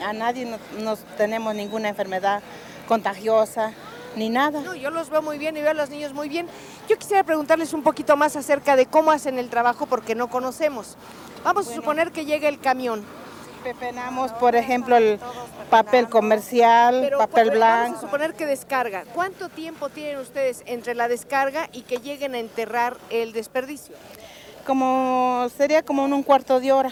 A 0.07 0.13
nadie 0.13 0.45
no- 0.45 0.59
nos 0.85 1.01
tenemos 1.17 1.55
ninguna 1.55 1.89
enfermedad 1.89 2.43
contagiosa 2.87 3.73
ni 4.15 4.29
nada. 4.29 4.61
No, 4.61 4.75
yo 4.75 4.91
los 4.91 5.09
veo 5.09 5.23
muy 5.23 5.39
bien 5.39 5.57
y 5.57 5.61
veo 5.63 5.71
a 5.71 5.75
los 5.75 5.89
niños 5.91 6.13
muy 6.13 6.29
bien. 6.29 6.47
Yo 6.89 6.99
quisiera 6.99 7.25
preguntarles 7.25 7.73
un 7.73 7.83
poquito 7.83 8.17
más 8.17 8.37
acerca 8.37 8.77
de 8.77 8.85
cómo 8.87 9.11
hacen 9.13 9.39
el 9.39 9.49
trabajo 9.49 9.87
porque 9.87 10.15
no 10.15 10.29
conocemos. 10.29 10.97
Vamos 11.45 11.69
a 11.71 11.75
suponer 11.75 12.11
que 12.13 12.25
llega 12.27 12.49
el 12.49 12.59
camión, 12.61 13.05
Pepenamos, 13.63 14.33
por 14.33 14.55
ejemplo, 14.57 14.97
el 14.97 15.19
papel 15.71 16.09
comercial, 16.09 17.01
pero 17.03 17.19
papel 17.19 17.51
cu- 17.53 17.59
vamos 17.59 17.75
a 17.75 17.83
blanco. 17.85 18.01
suponer 18.01 18.35
que 18.35 18.47
descarga. 18.47 19.05
¿Cuánto 19.15 19.49
tiempo 19.49 19.89
tienen 19.89 20.19
ustedes 20.19 20.63
entre 20.67 20.95
la 20.95 21.09
descarga 21.09 21.69
y 21.73 21.83
que 21.83 21.97
lleguen 21.99 22.35
a 22.35 22.39
enterrar 22.39 22.97
el 23.11 23.33
desperdicio? 23.33 23.95
Como 24.69 25.49
sería 25.57 25.83
como 25.83 26.05
en 26.05 26.13
un 26.13 26.23
cuarto 26.23 26.61
de 26.61 26.73
hora. 26.73 26.91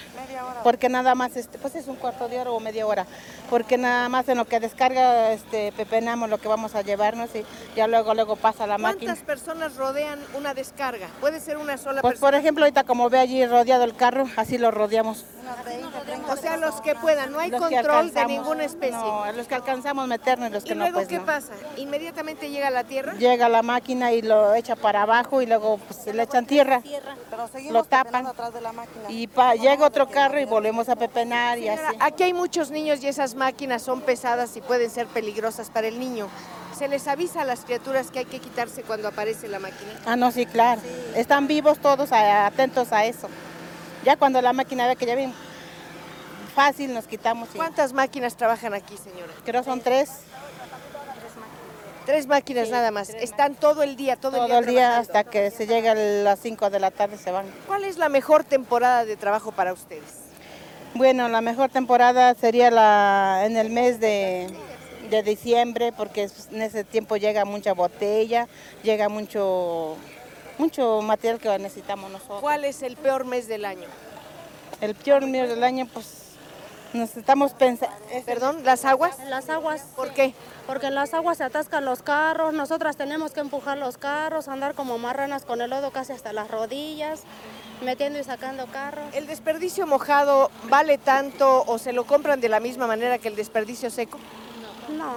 Porque 0.65 0.89
nada 0.89 1.15
más, 1.15 1.37
este, 1.37 1.59
pues 1.59 1.75
es 1.75 1.89
un 1.89 1.97
cuarto 1.97 2.27
de 2.27 2.41
hora 2.41 2.51
o 2.51 2.59
media 2.59 2.87
hora. 2.87 3.05
Porque 3.51 3.77
nada 3.77 4.09
más 4.09 4.27
en 4.31 4.39
lo 4.39 4.47
que 4.47 4.59
descarga, 4.61 5.31
este, 5.33 5.73
pepenamos 5.73 6.31
lo 6.31 6.39
que 6.39 6.49
vamos 6.49 6.75
a 6.75 6.81
llevarnos 6.81 7.29
y 7.37 7.45
ya 7.77 7.87
luego, 7.87 8.15
luego 8.15 8.37
pasa 8.37 8.67
la 8.67 8.79
máquina. 8.79 9.13
¿Cuántas 9.13 9.25
personas 9.27 9.77
rodean 9.77 10.19
una 10.35 10.55
descarga? 10.55 11.07
Puede 11.21 11.39
ser 11.39 11.59
una 11.59 11.77
sola 11.77 12.01
Pues 12.01 12.15
persona. 12.15 12.31
por 12.31 12.41
ejemplo, 12.41 12.65
ahorita 12.65 12.85
como 12.85 13.11
ve 13.11 13.19
allí 13.19 13.45
rodeado 13.47 13.85
el 13.85 13.95
carro, 13.95 14.27
así 14.39 14.57
lo 14.57 14.71
rodeamos. 14.71 15.27
O 16.29 16.37
sea, 16.37 16.57
los 16.57 16.81
que 16.81 16.97
puedan, 16.97 17.31
no 17.31 17.39
hay 17.39 17.51
Los 17.51 17.61
control 17.61 18.13
de 18.13 18.25
ninguna 18.27 18.65
especie. 18.65 18.97
No, 18.99 19.31
los 19.33 19.47
que 19.47 19.55
alcanzamos 19.55 20.09
meternos, 20.09 20.51
los 20.51 20.65
que 20.65 20.73
¿Y 20.73 20.75
no, 20.75 20.81
luego 20.85 20.97
pues 20.97 21.09
qué 21.09 21.19
no. 21.19 21.25
pasa? 21.27 21.53
¿Inmediatamente 21.77 22.51
llega 22.51 22.67
a 22.67 22.71
la 22.71 22.83
tierra? 22.83 23.15
Llega 23.15 23.49
la 23.49 23.63
máquina 23.63 24.13
y 24.13 24.23
lo 24.23 24.55
echa 24.55 24.75
para 24.75 25.03
abajo 25.03 25.41
y 25.43 25.47
luego 25.47 25.79
pues, 25.79 26.13
le 26.13 26.23
echan 26.25 26.47
tierra, 26.47 26.83
Pero 27.31 27.47
seguimos 27.47 27.66
lo 27.71 27.85
tapan 27.85 28.25
de 28.53 28.61
la 28.61 28.73
máquina. 28.73 29.05
y 29.11 29.27
pa- 29.27 29.55
llega 29.55 29.87
otro 29.87 30.09
carro 30.09 30.39
y 30.41 30.45
volvemos 30.45 30.89
a 30.89 30.97
pepenar 30.97 31.59
y 31.59 31.69
así. 31.69 31.97
aquí 32.01 32.23
hay 32.25 32.33
muchos 32.33 32.71
niños 32.71 33.03
y 33.03 33.09
esas 33.09 33.35
máquinas 33.35 33.83
son 33.83 34.01
pesadas 34.01 34.57
y 34.57 34.61
pueden 34.61 34.91
ser 34.91 35.07
peligrosas 35.07 35.71
para 35.71 35.87
el 35.89 35.99
niño. 35.99 36.29
¿Se 36.77 36.89
les 36.89 37.09
avisa 37.09 37.41
a 37.41 37.45
las 37.45 37.61
criaturas 37.61 38.11
que 38.11 38.19
hay 38.21 38.25
que 38.27 38.39
quitarse 38.39 38.83
cuando 38.83 39.09
aparece 39.09 39.49
la 39.49 39.59
máquina? 39.59 39.93
Ah, 40.05 40.15
no, 40.17 40.31
sí, 40.31 40.45
claro. 40.45 40.81
Están 41.15 41.47
vivos 41.47 41.79
todos 41.79 42.13
atentos 42.13 42.93
a 42.93 43.07
eso. 43.07 43.29
Ya 44.05 44.17
cuando 44.17 44.43
la 44.43 44.53
máquina 44.53 44.87
ve 44.87 44.95
que 44.97 45.07
ya 45.07 45.15
bien 45.15 45.33
fácil 46.55 46.93
nos 46.95 47.07
quitamos. 47.07 47.49
y- 47.55 47.57
¿Cuántas 47.57 47.93
máquinas 47.93 48.37
trabajan 48.37 48.75
aquí, 48.75 48.97
señora? 48.97 49.33
Creo 49.45 49.63
son 49.63 49.81
tres 49.81 50.11
Tres 52.07 52.29
máquinas 52.29 52.71
nada 52.71 52.93
más. 52.93 53.11
Están 53.11 53.57
todo 53.57 53.83
el 53.83 53.97
día, 53.97 54.15
todo, 54.15 54.37
todo 54.37 54.45
el 54.45 54.51
día. 54.51 54.59
el 54.59 54.67
día 54.67 54.99
hasta 54.99 55.25
que 55.25 55.51
se 55.51 55.67
llega 55.67 55.91
a 55.91 55.95
las 55.97 56.39
5 56.39 56.71
de 56.71 56.79
la 56.79 56.93
tarde 56.93 57.19
se 57.19 57.33
van. 57.33 57.47
¿Cuál 57.67 57.83
es 57.83 57.99
la 57.99 58.09
mejor 58.09 58.45
temporada 58.45 59.05
de 59.05 59.17
trabajo 59.17 59.51
para 59.51 59.73
ustedes? 59.73 60.05
Bueno, 60.95 61.29
la 61.29 61.41
mejor 61.41 61.69
temporada 61.69 62.35
sería 62.35 62.71
la 62.71 63.43
en 63.45 63.57
el 63.57 63.71
mes 63.71 63.99
de, 63.99 64.47
de 65.11 65.23
diciembre 65.25 65.93
porque 65.93 66.31
en 66.53 66.63
ese 66.63 66.85
tiempo 66.85 67.17
llega 67.17 67.45
mucha 67.45 67.75
botella, 67.75 68.47
llega 68.85 69.09
mucho 69.09 69.97
mucho 70.59 71.03
material 71.03 71.41
que 71.41 71.59
necesitamos 71.59 72.11
nosotros. 72.11 72.41
¿Cuál 72.41 72.65
es 72.65 72.83
el 72.83 72.97
peor 72.97 73.25
mes 73.25 73.49
del 73.49 73.65
año? 73.65 73.89
El 74.81 74.95
peor 74.95 75.27
mes 75.27 75.49
del 75.49 75.65
año 75.65 75.87
pues 75.93 76.26
nos 76.93 77.17
estamos 77.17 77.53
pensando 77.53 77.95
Perdón, 78.25 78.65
las 78.65 78.85
aguas. 78.85 79.19
En 79.21 79.31
las 79.31 79.49
aguas. 79.51 79.83
¿Por 79.95 80.13
qué? 80.13 80.35
Porque 80.67 80.87
en 80.87 80.95
las 80.95 81.15
aguas 81.15 81.39
se 81.39 81.45
atascan 81.45 81.85
los 81.85 82.03
carros, 82.03 82.53
nosotras 82.53 82.97
tenemos 82.97 83.33
que 83.33 83.41
empujar 83.41 83.79
los 83.79 83.99
carros, 83.99 84.49
andar 84.49 84.75
como 84.75 84.99
marranas 84.99 85.45
con 85.45 85.61
el 85.61 85.71
lodo 85.71 85.91
casi 85.91 86.13
hasta 86.13 86.33
las 86.33 86.51
rodillas, 86.51 87.23
metiendo 87.83 88.19
y 88.19 88.25
sacando 88.25 88.67
carros. 88.67 89.05
¿El 89.15 89.27
desperdicio 89.27 89.87
mojado 89.87 90.51
vale 90.65 90.99
tanto 90.99 91.65
o 91.67 91.79
se 91.79 91.93
lo 91.93 92.05
compran 92.05 92.41
de 92.41 92.49
la 92.49 92.61
misma 92.61 92.87
manera 92.87 93.19
que 93.19 93.29
el 93.29 93.37
desperdicio 93.37 93.91
seco? 93.91 94.19
No. 94.97 95.15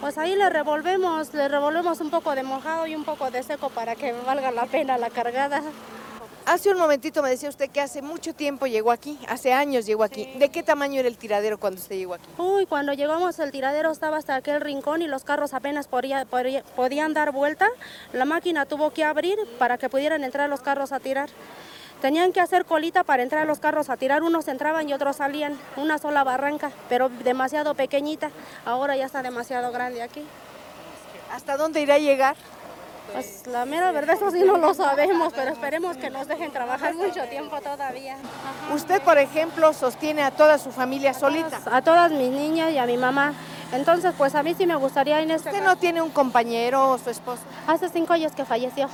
Pues 0.00 0.16
ahí 0.16 0.36
le 0.36 0.48
revolvemos, 0.48 1.34
le 1.34 1.48
revolvemos 1.48 2.00
un 2.00 2.10
poco 2.10 2.34
de 2.36 2.44
mojado 2.44 2.86
y 2.86 2.94
un 2.94 3.04
poco 3.04 3.32
de 3.32 3.42
seco 3.42 3.68
para 3.70 3.96
que 3.96 4.12
valga 4.12 4.52
la 4.52 4.66
pena 4.66 4.96
la 4.96 5.10
cargada. 5.10 5.62
Hace 6.48 6.70
un 6.70 6.78
momentito 6.78 7.22
me 7.22 7.28
decía 7.28 7.50
usted 7.50 7.68
que 7.68 7.78
hace 7.82 8.00
mucho 8.00 8.34
tiempo 8.34 8.66
llegó 8.66 8.90
aquí, 8.90 9.18
hace 9.28 9.52
años 9.52 9.84
llegó 9.84 10.02
aquí. 10.02 10.32
¿De 10.38 10.48
qué 10.48 10.62
tamaño 10.62 10.98
era 10.98 11.06
el 11.06 11.18
tiradero 11.18 11.58
cuando 11.60 11.78
usted 11.78 11.96
llegó 11.96 12.14
aquí? 12.14 12.24
Uy, 12.38 12.64
cuando 12.64 12.94
llegamos 12.94 13.38
el 13.38 13.50
tiradero 13.50 13.90
estaba 13.90 14.16
hasta 14.16 14.34
aquel 14.34 14.62
rincón 14.62 15.02
y 15.02 15.08
los 15.08 15.24
carros 15.24 15.52
apenas 15.52 15.88
podía- 15.88 16.24
podía- 16.24 16.62
podían 16.74 17.12
dar 17.12 17.32
vuelta. 17.32 17.68
La 18.14 18.24
máquina 18.24 18.64
tuvo 18.64 18.94
que 18.94 19.04
abrir 19.04 19.36
para 19.58 19.76
que 19.76 19.90
pudieran 19.90 20.24
entrar 20.24 20.48
los 20.48 20.60
carros 20.62 20.92
a 20.92 21.00
tirar. 21.00 21.28
Tenían 22.00 22.32
que 22.32 22.40
hacer 22.40 22.64
colita 22.64 23.04
para 23.04 23.22
entrar 23.22 23.46
los 23.46 23.58
carros 23.58 23.90
a 23.90 23.98
tirar. 23.98 24.22
Unos 24.22 24.48
entraban 24.48 24.88
y 24.88 24.94
otros 24.94 25.16
salían. 25.16 25.58
Una 25.76 25.98
sola 25.98 26.24
barranca, 26.24 26.70
pero 26.88 27.10
demasiado 27.10 27.74
pequeñita. 27.74 28.30
Ahora 28.64 28.96
ya 28.96 29.04
está 29.04 29.20
demasiado 29.22 29.70
grande 29.70 30.00
aquí. 30.00 30.24
¿Hasta 31.30 31.58
dónde 31.58 31.82
irá 31.82 31.96
a 31.96 31.98
llegar? 31.98 32.36
Pues 33.12 33.46
la 33.46 33.64
mera 33.64 33.90
verdad, 33.92 34.16
eso 34.16 34.30
sí 34.30 34.42
no 34.44 34.58
lo 34.58 34.74
sabemos, 34.74 35.32
pero 35.34 35.50
esperemos 35.52 35.96
que 35.96 36.10
nos 36.10 36.28
dejen 36.28 36.52
trabajar 36.52 36.94
mucho 36.94 37.22
tiempo 37.24 37.60
todavía. 37.60 38.16
Usted, 38.74 39.00
por 39.02 39.18
ejemplo, 39.18 39.72
sostiene 39.72 40.22
a 40.22 40.30
toda 40.30 40.58
su 40.58 40.70
familia 40.70 41.14
solita. 41.14 41.60
A 41.70 41.82
todas 41.82 42.12
mis 42.12 42.30
niñas 42.30 42.72
y 42.72 42.78
a 42.78 42.86
mi 42.86 42.96
mamá. 42.96 43.32
Entonces, 43.72 44.14
pues 44.16 44.34
a 44.34 44.42
mí 44.42 44.54
sí 44.54 44.66
me 44.66 44.76
gustaría 44.76 45.20
en 45.20 45.30
este 45.30 45.50
¿Usted 45.50 45.62
no 45.62 45.76
tiene 45.76 46.00
un 46.00 46.10
compañero 46.10 46.90
o 46.90 46.98
su 46.98 47.10
esposo? 47.10 47.42
Hace 47.66 47.88
cinco 47.88 48.12
años 48.12 48.32
que 48.32 48.44
falleció, 48.44 48.88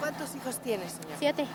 ¿Cuántos 0.00 0.34
hijos 0.34 0.58
tiene, 0.58 0.88
señor? 0.88 1.16
siete. 1.18 1.46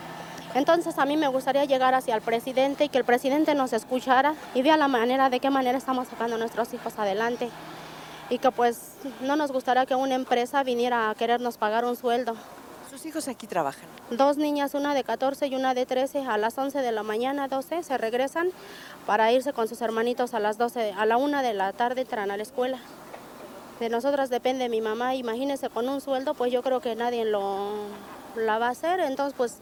Entonces 0.53 0.97
a 0.97 1.05
mí 1.05 1.17
me 1.17 1.27
gustaría 1.27 1.65
llegar 1.65 1.93
hacia 1.95 2.15
el 2.15 2.21
presidente 2.21 2.85
y 2.85 2.89
que 2.89 2.97
el 2.97 3.03
presidente 3.03 3.55
nos 3.55 3.73
escuchara 3.73 4.35
y 4.53 4.61
vea 4.61 4.77
la 4.77 4.87
manera, 4.87 5.29
de 5.29 5.39
qué 5.41 5.49
manera 5.49 5.77
estamos 5.77 6.07
sacando 6.07 6.35
a 6.35 6.39
nuestros 6.39 6.73
hijos 6.73 6.97
adelante. 6.97 7.49
Y 8.29 8.39
que 8.39 8.51
pues 8.51 8.93
no 9.21 9.35
nos 9.35 9.51
gustaría 9.51 9.85
que 9.85 9.95
una 9.95 10.15
empresa 10.15 10.63
viniera 10.63 11.09
a 11.09 11.15
querernos 11.15 11.57
pagar 11.57 11.85
un 11.85 11.95
sueldo. 11.95 12.35
Sus 12.89 13.05
hijos 13.05 13.27
aquí 13.27 13.45
trabajan. 13.47 13.85
Dos 14.09 14.37
niñas, 14.37 14.73
una 14.73 14.93
de 14.93 15.03
14 15.03 15.47
y 15.47 15.55
una 15.55 15.73
de 15.73 15.85
13, 15.85 16.25
a 16.25 16.37
las 16.37 16.57
11 16.57 16.81
de 16.81 16.91
la 16.91 17.03
mañana, 17.03 17.47
12, 17.47 17.83
se 17.83 17.97
regresan 17.97 18.49
para 19.05 19.31
irse 19.31 19.53
con 19.53 19.67
sus 19.67 19.81
hermanitos 19.81 20.33
a 20.33 20.39
las 20.39 20.57
12, 20.57 20.93
a 20.97 21.05
la 21.05 21.17
1 21.17 21.41
de 21.41 21.53
la 21.53 21.73
tarde 21.73 22.01
entran 22.01 22.31
a 22.31 22.37
la 22.37 22.43
escuela. 22.43 22.79
De 23.79 23.89
nosotras 23.89 24.29
depende 24.29 24.69
mi 24.69 24.81
mamá, 24.81 25.15
imagínese 25.15 25.69
con 25.69 25.89
un 25.89 25.99
sueldo, 25.99 26.33
pues 26.33 26.51
yo 26.51 26.63
creo 26.63 26.79
que 26.79 26.95
nadie 26.95 27.25
lo 27.25 27.71
la 28.35 28.59
va 28.59 28.67
a 28.67 28.71
hacer, 28.71 28.99
entonces 28.99 29.33
pues 29.35 29.57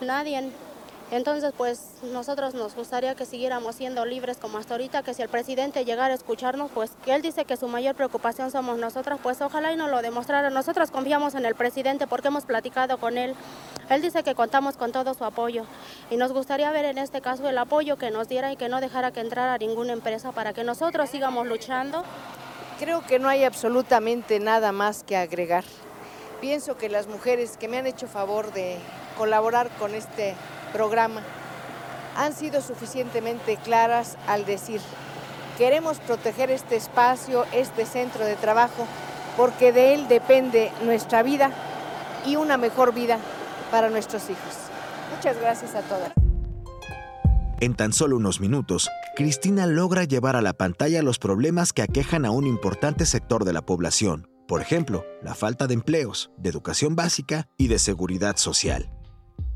nadie. 0.00 0.50
Entonces 1.10 1.52
pues 1.56 1.80
nosotros 2.02 2.54
nos 2.54 2.74
gustaría 2.74 3.14
que 3.14 3.26
siguiéramos 3.26 3.76
siendo 3.76 4.04
libres 4.04 4.38
como 4.38 4.58
hasta 4.58 4.74
ahorita, 4.74 5.02
que 5.02 5.14
si 5.14 5.22
el 5.22 5.28
presidente 5.28 5.84
llegara 5.84 6.12
a 6.12 6.16
escucharnos, 6.16 6.70
pues 6.72 6.92
que 7.04 7.14
él 7.14 7.22
dice 7.22 7.44
que 7.44 7.56
su 7.56 7.68
mayor 7.68 7.94
preocupación 7.94 8.50
somos 8.50 8.78
nosotras, 8.78 9.18
pues 9.22 9.40
ojalá 9.40 9.72
y 9.72 9.76
nos 9.76 9.90
lo 9.90 10.02
demostrara. 10.02 10.50
Nosotras 10.50 10.90
confiamos 10.90 11.34
en 11.34 11.44
el 11.44 11.54
presidente 11.54 12.06
porque 12.06 12.28
hemos 12.28 12.44
platicado 12.44 12.98
con 12.98 13.18
él. 13.18 13.34
Él 13.90 14.02
dice 14.02 14.22
que 14.22 14.34
contamos 14.34 14.76
con 14.76 14.92
todo 14.92 15.14
su 15.14 15.24
apoyo 15.24 15.66
y 16.10 16.16
nos 16.16 16.32
gustaría 16.32 16.70
ver 16.72 16.86
en 16.86 16.98
este 16.98 17.20
caso 17.20 17.48
el 17.48 17.58
apoyo 17.58 17.96
que 17.96 18.10
nos 18.10 18.28
diera 18.28 18.50
y 18.50 18.56
que 18.56 18.68
no 18.68 18.80
dejara 18.80 19.12
que 19.12 19.20
entrara 19.20 19.58
ninguna 19.58 19.92
empresa 19.92 20.32
para 20.32 20.52
que 20.52 20.64
nosotros 20.64 21.10
sigamos 21.10 21.46
luchando. 21.46 22.02
Creo 22.78 23.02
que 23.06 23.18
no 23.18 23.28
hay 23.28 23.44
absolutamente 23.44 24.40
nada 24.40 24.72
más 24.72 25.04
que 25.04 25.16
agregar. 25.16 25.64
Pienso 26.40 26.76
que 26.76 26.88
las 26.88 27.06
mujeres 27.06 27.56
que 27.56 27.68
me 27.68 27.78
han 27.78 27.86
hecho 27.86 28.08
favor 28.08 28.52
de 28.52 28.78
colaborar 29.16 29.70
con 29.78 29.94
este 29.94 30.34
programa 30.74 31.22
han 32.16 32.34
sido 32.34 32.60
suficientemente 32.60 33.56
claras 33.56 34.18
al 34.26 34.44
decir, 34.44 34.80
queremos 35.56 35.98
proteger 36.00 36.50
este 36.50 36.76
espacio, 36.76 37.44
este 37.52 37.86
centro 37.86 38.24
de 38.24 38.34
trabajo, 38.34 38.86
porque 39.36 39.72
de 39.72 39.94
él 39.94 40.08
depende 40.08 40.72
nuestra 40.84 41.22
vida 41.22 41.50
y 42.26 42.36
una 42.36 42.56
mejor 42.56 42.92
vida 42.92 43.18
para 43.70 43.88
nuestros 43.88 44.24
hijos. 44.24 44.54
Muchas 45.16 45.40
gracias 45.40 45.74
a 45.74 45.80
todas. 45.82 46.12
En 47.60 47.74
tan 47.74 47.92
solo 47.92 48.16
unos 48.16 48.40
minutos, 48.40 48.90
Cristina 49.16 49.66
logra 49.66 50.04
llevar 50.04 50.34
a 50.36 50.42
la 50.42 50.52
pantalla 50.54 51.02
los 51.02 51.18
problemas 51.18 51.72
que 51.72 51.82
aquejan 51.82 52.24
a 52.24 52.30
un 52.30 52.46
importante 52.46 53.06
sector 53.06 53.44
de 53.44 53.52
la 53.52 53.62
población. 53.62 54.28
Por 54.48 54.60
ejemplo, 54.60 55.04
la 55.22 55.34
falta 55.34 55.66
de 55.66 55.74
empleos, 55.74 56.30
de 56.36 56.50
educación 56.50 56.96
básica 56.96 57.48
y 57.56 57.68
de 57.68 57.78
seguridad 57.78 58.36
social. 58.36 58.90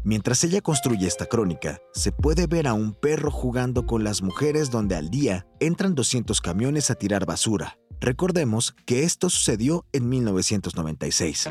Mientras 0.05 0.45
ella 0.45 0.61
construye 0.61 1.07
esta 1.07 1.27
crónica, 1.27 1.79
se 1.93 2.13
puede 2.13 2.47
ver 2.47 2.69
a 2.69 2.75
un 2.75 2.95
perro 2.95 3.31
jugando 3.31 3.85
con 3.85 4.05
las 4.05 4.23
mujeres 4.23 4.71
donde 4.71 4.95
al 4.95 5.11
día 5.11 5.47
entran 5.61 5.95
200 5.95 6.41
camiones 6.41 6.91
a 6.91 6.95
tirar 6.95 7.27
basura. 7.27 7.79
Recordemos 8.01 8.75
que 8.87 9.03
esto 9.03 9.29
sucedió 9.29 9.85
en 9.93 10.09
1996. 10.09 11.49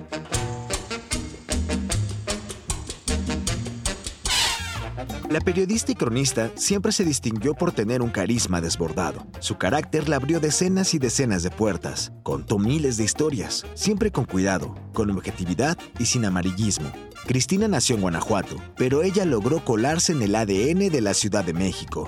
La 5.29 5.39
periodista 5.41 5.91
y 5.91 5.95
cronista 5.95 6.51
siempre 6.55 6.91
se 6.91 7.03
distinguió 7.03 7.53
por 7.53 7.71
tener 7.71 8.01
un 8.01 8.09
carisma 8.09 8.61
desbordado. 8.61 9.25
Su 9.39 9.57
carácter 9.57 10.09
le 10.09 10.15
abrió 10.15 10.39
decenas 10.39 10.93
y 10.93 10.99
decenas 10.99 11.43
de 11.43 11.51
puertas. 11.51 12.11
Contó 12.23 12.57
miles 12.57 12.97
de 12.97 13.03
historias, 13.03 13.65
siempre 13.73 14.11
con 14.11 14.25
cuidado, 14.25 14.75
con 14.93 15.11
objetividad 15.11 15.77
y 15.99 16.05
sin 16.05 16.25
amarillismo. 16.25 16.91
Cristina 17.25 17.67
nació 17.67 17.95
en 17.95 18.01
Guanajuato, 18.01 18.55
pero 18.75 19.03
ella 19.03 19.25
logró 19.25 19.63
colarse 19.63 20.13
en 20.13 20.21
el 20.21 20.35
ADN 20.35 20.89
de 20.89 21.01
la 21.01 21.13
Ciudad 21.13 21.43
de 21.43 21.53
México. 21.53 22.07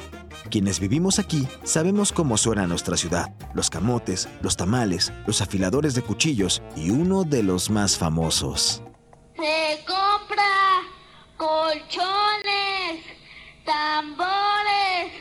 Quienes 0.50 0.80
vivimos 0.80 1.20
aquí 1.20 1.48
sabemos 1.64 2.12
cómo 2.12 2.38
suena 2.38 2.66
nuestra 2.66 2.98
ciudad, 2.98 3.36
los 3.54 3.70
camotes, 3.70 4.28
los 4.42 4.58
tamales, 4.58 5.14
los 5.28 5.42
afiladores 5.42 5.94
de 5.94 6.02
cuchillos 6.02 6.64
y 6.76 6.90
uno 6.90 7.24
de 7.24 7.44
los 7.44 7.70
más 7.70 7.98
famosos. 7.98 8.82
Se 9.36 9.86
compra 9.86 10.44
colchones, 11.38 12.69
tambores, 13.70 15.12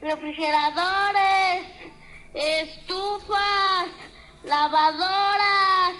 refrigeradores, 0.00 1.66
estufas, 2.32 3.88
lavadoras, 4.44 5.92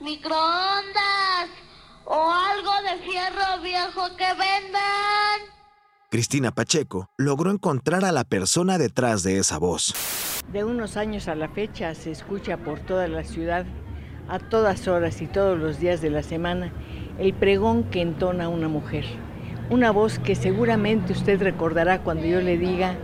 microondas 0.00 1.48
o 2.04 2.30
algo 2.30 2.72
de 2.82 3.10
fierro 3.10 3.62
viejo 3.62 4.16
que 4.18 4.26
vendan. 4.34 5.40
Cristina 6.10 6.50
Pacheco 6.50 7.08
logró 7.16 7.50
encontrar 7.50 8.04
a 8.04 8.12
la 8.12 8.24
persona 8.24 8.76
detrás 8.76 9.22
de 9.22 9.38
esa 9.38 9.58
voz. 9.58 9.94
De 10.52 10.64
unos 10.64 10.98
años 10.98 11.26
a 11.28 11.34
la 11.36 11.48
fecha 11.48 11.94
se 11.94 12.10
escucha 12.10 12.58
por 12.58 12.80
toda 12.80 13.08
la 13.08 13.24
ciudad, 13.24 13.64
a 14.28 14.38
todas 14.40 14.88
horas 14.88 15.22
y 15.22 15.26
todos 15.26 15.58
los 15.58 15.80
días 15.80 16.02
de 16.02 16.10
la 16.10 16.22
semana, 16.22 16.70
el 17.18 17.32
pregón 17.32 17.84
que 17.84 18.02
entona 18.02 18.50
una 18.50 18.68
mujer. 18.68 19.29
Una 19.70 19.92
voz 19.92 20.18
que 20.18 20.34
seguramente 20.34 21.12
usted 21.12 21.40
recordará 21.40 22.00
cuando 22.00 22.26
yo 22.26 22.40
le 22.40 22.58
diga 22.58 22.96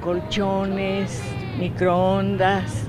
colchones, 0.00 1.20
microondas, 1.58 2.86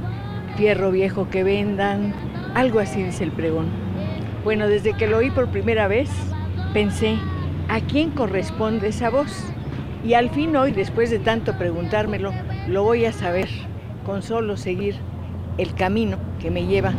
fierro 0.56 0.92
viejo 0.92 1.28
que 1.32 1.44
vendan, 1.44 2.14
algo 2.54 2.80
así 2.80 3.02
dice 3.02 3.24
el 3.24 3.32
pregón. 3.32 3.66
Bueno, 4.44 4.68
desde 4.68 4.94
que 4.94 5.08
lo 5.08 5.18
oí 5.18 5.32
por 5.32 5.50
primera 5.50 5.88
vez, 5.88 6.10
pensé, 6.72 7.18
¿a 7.68 7.82
quién 7.82 8.12
corresponde 8.12 8.90
esa 8.90 9.10
voz? 9.10 9.44
Y 10.06 10.14
al 10.14 10.30
fin 10.30 10.56
hoy, 10.56 10.72
después 10.72 11.10
de 11.10 11.18
tanto 11.18 11.58
preguntármelo, 11.58 12.32
lo 12.68 12.84
voy 12.84 13.06
a 13.06 13.12
saber 13.12 13.50
con 14.06 14.22
solo 14.22 14.56
seguir 14.56 14.96
el 15.58 15.74
camino 15.74 16.18
que 16.40 16.52
me 16.52 16.68
lleva 16.68 16.94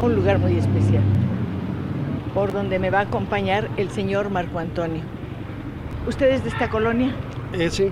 a 0.00 0.04
un 0.04 0.14
lugar 0.14 0.38
muy 0.38 0.56
especial, 0.56 1.02
por 2.32 2.52
donde 2.52 2.78
me 2.78 2.90
va 2.90 3.00
a 3.00 3.02
acompañar 3.02 3.68
el 3.76 3.90
señor 3.90 4.30
Marco 4.30 4.60
Antonio. 4.60 5.02
¿Usted 6.06 6.32
es 6.32 6.42
de 6.42 6.50
esta 6.50 6.68
colonia? 6.68 7.14
Eh, 7.52 7.70
sí. 7.70 7.88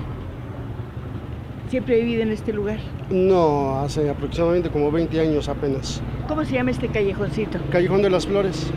¿Siempre 1.71 1.95
ha 1.95 1.99
vivido 1.99 2.23
en 2.23 2.31
este 2.31 2.53
lugar? 2.53 2.79
No, 3.09 3.81
hace 3.81 4.11
aproximadamente 4.11 4.71
como 4.71 4.91
20 4.91 5.19
años 5.19 5.49
apenas. 5.49 6.03
¿Cómo 6.29 6.45
se 6.45 6.53
llama 6.53 6.71
este 6.71 6.89
callejoncito? 6.89 7.59
Callejón 7.71 8.03
de 8.03 8.11
las 8.11 8.27
Flores. 8.27 8.71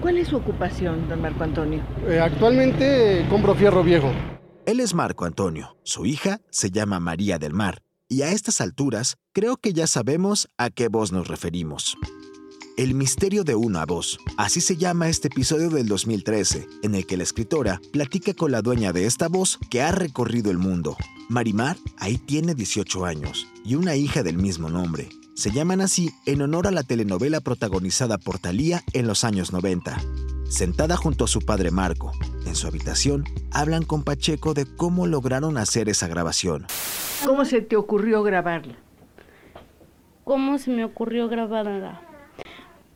¿Cuál 0.00 0.18
es 0.18 0.28
su 0.28 0.36
ocupación, 0.36 1.08
don 1.08 1.22
Marco 1.22 1.44
Antonio? 1.44 1.80
Eh, 2.08 2.18
actualmente 2.18 3.20
eh, 3.20 3.26
compro 3.30 3.54
fierro 3.54 3.84
viejo. 3.84 4.10
Él 4.66 4.80
es 4.80 4.94
Marco 4.94 5.24
Antonio, 5.24 5.76
su 5.84 6.04
hija 6.06 6.40
se 6.50 6.70
llama 6.70 6.98
María 6.98 7.38
del 7.38 7.52
Mar, 7.52 7.82
y 8.08 8.22
a 8.22 8.32
estas 8.32 8.60
alturas 8.60 9.16
creo 9.32 9.56
que 9.56 9.72
ya 9.72 9.86
sabemos 9.86 10.48
a 10.58 10.70
qué 10.70 10.88
voz 10.88 11.12
nos 11.12 11.28
referimos. 11.28 11.96
El 12.78 12.94
misterio 12.94 13.44
de 13.44 13.54
una 13.54 13.84
voz, 13.84 14.18
así 14.38 14.62
se 14.62 14.78
llama 14.78 15.10
este 15.10 15.28
episodio 15.28 15.68
del 15.68 15.86
2013, 15.86 16.66
en 16.82 16.94
el 16.94 17.06
que 17.06 17.18
la 17.18 17.22
escritora 17.22 17.82
platica 17.92 18.32
con 18.32 18.50
la 18.50 18.62
dueña 18.62 18.94
de 18.94 19.04
esta 19.04 19.28
voz 19.28 19.58
que 19.68 19.82
ha 19.82 19.92
recorrido 19.92 20.50
el 20.50 20.56
mundo. 20.56 20.96
Marimar 21.28 21.76
ahí 21.98 22.16
tiene 22.16 22.54
18 22.54 23.04
años 23.04 23.46
y 23.62 23.74
una 23.74 23.94
hija 23.94 24.22
del 24.22 24.38
mismo 24.38 24.70
nombre. 24.70 25.10
Se 25.34 25.50
llaman 25.50 25.82
así 25.82 26.12
en 26.24 26.40
honor 26.40 26.66
a 26.66 26.70
la 26.70 26.82
telenovela 26.82 27.42
protagonizada 27.42 28.16
por 28.16 28.38
Thalía 28.38 28.82
en 28.94 29.06
los 29.06 29.24
años 29.24 29.52
90. 29.52 30.00
Sentada 30.48 30.96
junto 30.96 31.26
a 31.26 31.28
su 31.28 31.40
padre 31.40 31.70
Marco, 31.70 32.12
en 32.46 32.54
su 32.54 32.66
habitación, 32.66 33.24
hablan 33.50 33.84
con 33.84 34.02
Pacheco 34.02 34.54
de 34.54 34.64
cómo 34.64 35.06
lograron 35.06 35.58
hacer 35.58 35.90
esa 35.90 36.08
grabación. 36.08 36.66
¿Cómo 37.22 37.44
se 37.44 37.60
te 37.60 37.76
ocurrió 37.76 38.22
grabarla? 38.22 38.76
¿Cómo 40.24 40.56
se 40.56 40.70
me 40.70 40.86
ocurrió 40.86 41.28
grabarla? 41.28 42.11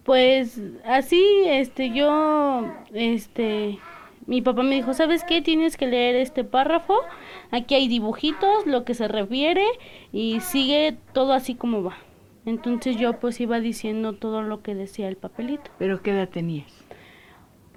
Pues 0.07 0.61
así, 0.85 1.43
este, 1.47 1.91
yo, 1.91 2.73
este, 2.95 3.81
mi 4.27 4.41
papá 4.41 4.63
me 4.63 4.77
dijo, 4.77 4.95
¿sabes 4.95 5.25
qué? 5.25 5.43
Tienes 5.43 5.77
que 5.77 5.89
leer 5.89 6.15
este 6.15 6.45
párrafo. 6.45 6.95
Aquí 7.51 7.75
hay 7.75 7.89
dibujitos, 7.89 8.67
lo 8.67 8.85
que 8.85 8.95
se 8.95 9.09
refiere 9.09 9.65
y 10.13 10.39
sigue 10.41 10.97
todo 11.13 11.33
así 11.33 11.57
como 11.57 11.83
va. 11.83 11.97
Entonces 12.45 12.97
yo 12.97 13.19
pues 13.19 13.41
iba 13.41 13.59
diciendo 13.59 14.13
todo 14.13 14.43
lo 14.43 14.63
que 14.63 14.77
decía 14.77 15.09
el 15.09 15.17
papelito. 15.17 15.73
¿Pero 15.77 16.01
qué 16.01 16.13
edad 16.13 16.29
tenías? 16.29 16.73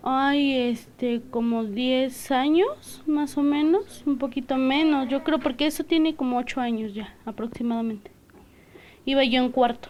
Ay, 0.03 0.53
este, 0.53 1.21
como 1.31 1.65
10 1.65 2.31
años, 2.31 3.01
más 3.07 3.37
o 3.39 3.41
menos, 3.41 4.03
un 4.05 4.19
poquito 4.19 4.55
menos, 4.55 5.09
yo 5.09 5.23
creo, 5.23 5.39
porque 5.39 5.65
eso 5.65 5.83
tiene 5.83 6.15
como 6.15 6.37
8 6.37 6.61
años 6.61 6.93
ya, 6.93 7.15
aproximadamente. 7.25 8.11
Iba 9.05 9.23
yo 9.23 9.41
en 9.43 9.51
cuarto. 9.51 9.89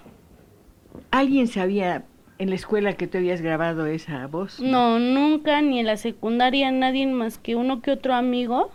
¿Alguien 1.12 1.48
sabía 1.48 2.05
en 2.39 2.50
la 2.50 2.55
escuela 2.55 2.93
que 2.93 3.05
tú 3.05 3.17
habías 3.17 3.41
grabado 3.41 3.86
esa 3.86 4.25
voz? 4.27 4.60
No, 4.60 4.98
nunca, 4.98 5.62
ni 5.62 5.79
en 5.79 5.86
la 5.86 5.98
secundaria, 5.98 6.72
nadie 6.72 7.05
más 7.05 7.38
que 7.38 7.55
uno 7.55 7.81
que 7.81 7.91
otro 7.91 8.13
amigo, 8.13 8.72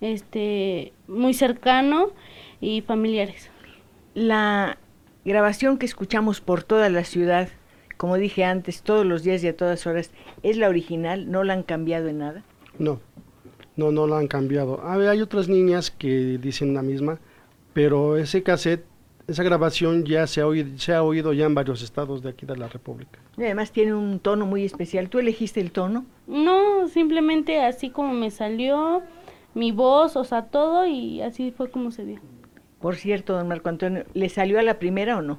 este, 0.00 0.92
muy 1.08 1.34
cercano 1.34 2.12
y 2.60 2.80
familiares. 2.82 3.50
La 4.14 4.78
grabación 5.24 5.76
que 5.76 5.86
escuchamos 5.86 6.40
por 6.40 6.62
toda 6.62 6.88
la 6.88 7.04
ciudad, 7.04 7.48
como 7.96 8.16
dije 8.16 8.44
antes, 8.44 8.82
todos 8.82 9.04
los 9.04 9.24
días 9.24 9.42
y 9.42 9.48
a 9.48 9.56
todas 9.56 9.86
horas, 9.88 10.12
¿es 10.44 10.56
la 10.56 10.68
original? 10.68 11.30
¿No 11.30 11.42
la 11.42 11.54
han 11.54 11.64
cambiado 11.64 12.08
en 12.08 12.18
nada? 12.18 12.44
No, 12.78 13.00
no, 13.76 13.90
no 13.90 14.06
la 14.06 14.18
han 14.18 14.28
cambiado. 14.28 14.80
A 14.82 14.96
ver, 14.96 15.08
hay 15.08 15.20
otras 15.20 15.48
niñas 15.48 15.90
que 15.90 16.38
dicen 16.40 16.74
la 16.74 16.82
misma, 16.82 17.18
pero 17.72 18.16
ese 18.16 18.44
cassette, 18.44 18.84
esa 19.30 19.42
grabación 19.44 20.04
ya 20.04 20.26
se 20.26 20.40
ha, 20.40 20.46
oído, 20.46 20.76
se 20.76 20.92
ha 20.92 21.02
oído 21.02 21.32
ya 21.32 21.46
en 21.46 21.54
varios 21.54 21.82
estados 21.82 22.22
de 22.22 22.30
aquí 22.30 22.46
de 22.46 22.56
la 22.56 22.68
República. 22.68 23.20
Y 23.38 23.44
además 23.44 23.70
tiene 23.70 23.94
un 23.94 24.18
tono 24.18 24.44
muy 24.44 24.64
especial. 24.64 25.08
¿Tú 25.08 25.20
elegiste 25.20 25.60
el 25.60 25.70
tono? 25.70 26.04
No, 26.26 26.88
simplemente 26.88 27.60
así 27.62 27.90
como 27.90 28.12
me 28.12 28.30
salió 28.30 29.02
mi 29.54 29.70
voz, 29.70 30.16
o 30.16 30.24
sea, 30.24 30.46
todo 30.46 30.86
y 30.86 31.22
así 31.22 31.52
fue 31.52 31.70
como 31.70 31.92
se 31.92 32.04
dio. 32.04 32.20
Por 32.80 32.96
cierto, 32.96 33.34
don 33.34 33.46
Marco 33.46 33.68
Antonio, 33.68 34.04
¿le 34.14 34.28
salió 34.28 34.58
a 34.58 34.62
la 34.62 34.78
primera 34.78 35.18
o 35.18 35.22
no? 35.22 35.38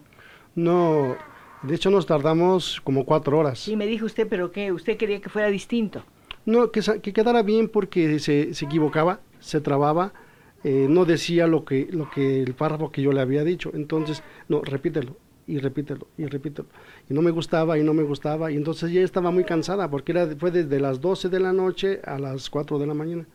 No, 0.55 1.15
de 1.63 1.75
hecho 1.75 1.89
nos 1.89 2.05
tardamos 2.05 2.79
como 2.81 3.05
cuatro 3.05 3.39
horas. 3.39 3.59
Sí, 3.59 3.75
me 3.75 3.87
dijo 3.87 4.05
usted, 4.05 4.27
pero 4.27 4.51
¿qué? 4.51 4.71
¿Usted 4.71 4.95
quería 4.95 5.19
que 5.19 5.29
fuera 5.29 5.49
distinto? 5.49 6.03
No, 6.45 6.71
que, 6.71 6.81
que 7.01 7.13
quedara 7.13 7.43
bien 7.43 7.67
porque 7.67 8.19
se, 8.19 8.53
se 8.53 8.65
equivocaba, 8.65 9.19
se 9.39 9.59
trababa, 9.59 10.13
eh, 10.63 10.87
no 10.89 11.05
decía 11.05 11.47
lo 11.47 11.65
que, 11.65 11.87
lo 11.91 12.09
que 12.09 12.41
el 12.41 12.53
párrafo 12.53 12.91
que 12.91 13.01
yo 13.01 13.11
le 13.11 13.21
había 13.21 13.43
dicho. 13.43 13.71
Entonces, 13.73 14.23
no, 14.47 14.61
repítelo, 14.61 15.17
y 15.47 15.57
repítelo, 15.57 16.07
y 16.17 16.25
repítelo. 16.25 16.67
Y 17.09 17.13
no 17.13 17.21
me 17.21 17.31
gustaba, 17.31 17.77
y 17.77 17.83
no 17.83 17.93
me 17.93 18.03
gustaba, 18.03 18.51
y 18.51 18.55
entonces 18.55 18.91
ya 18.91 19.01
estaba 19.01 19.31
muy 19.31 19.43
cansada 19.43 19.89
porque 19.89 20.11
era, 20.11 20.27
fue 20.37 20.51
desde 20.51 20.79
las 20.79 21.01
12 21.01 21.29
de 21.29 21.39
la 21.39 21.53
noche 21.53 21.99
a 22.05 22.19
las 22.19 22.49
4 22.49 22.79
de 22.79 22.87
la 22.87 22.93
mañana. 22.93 23.25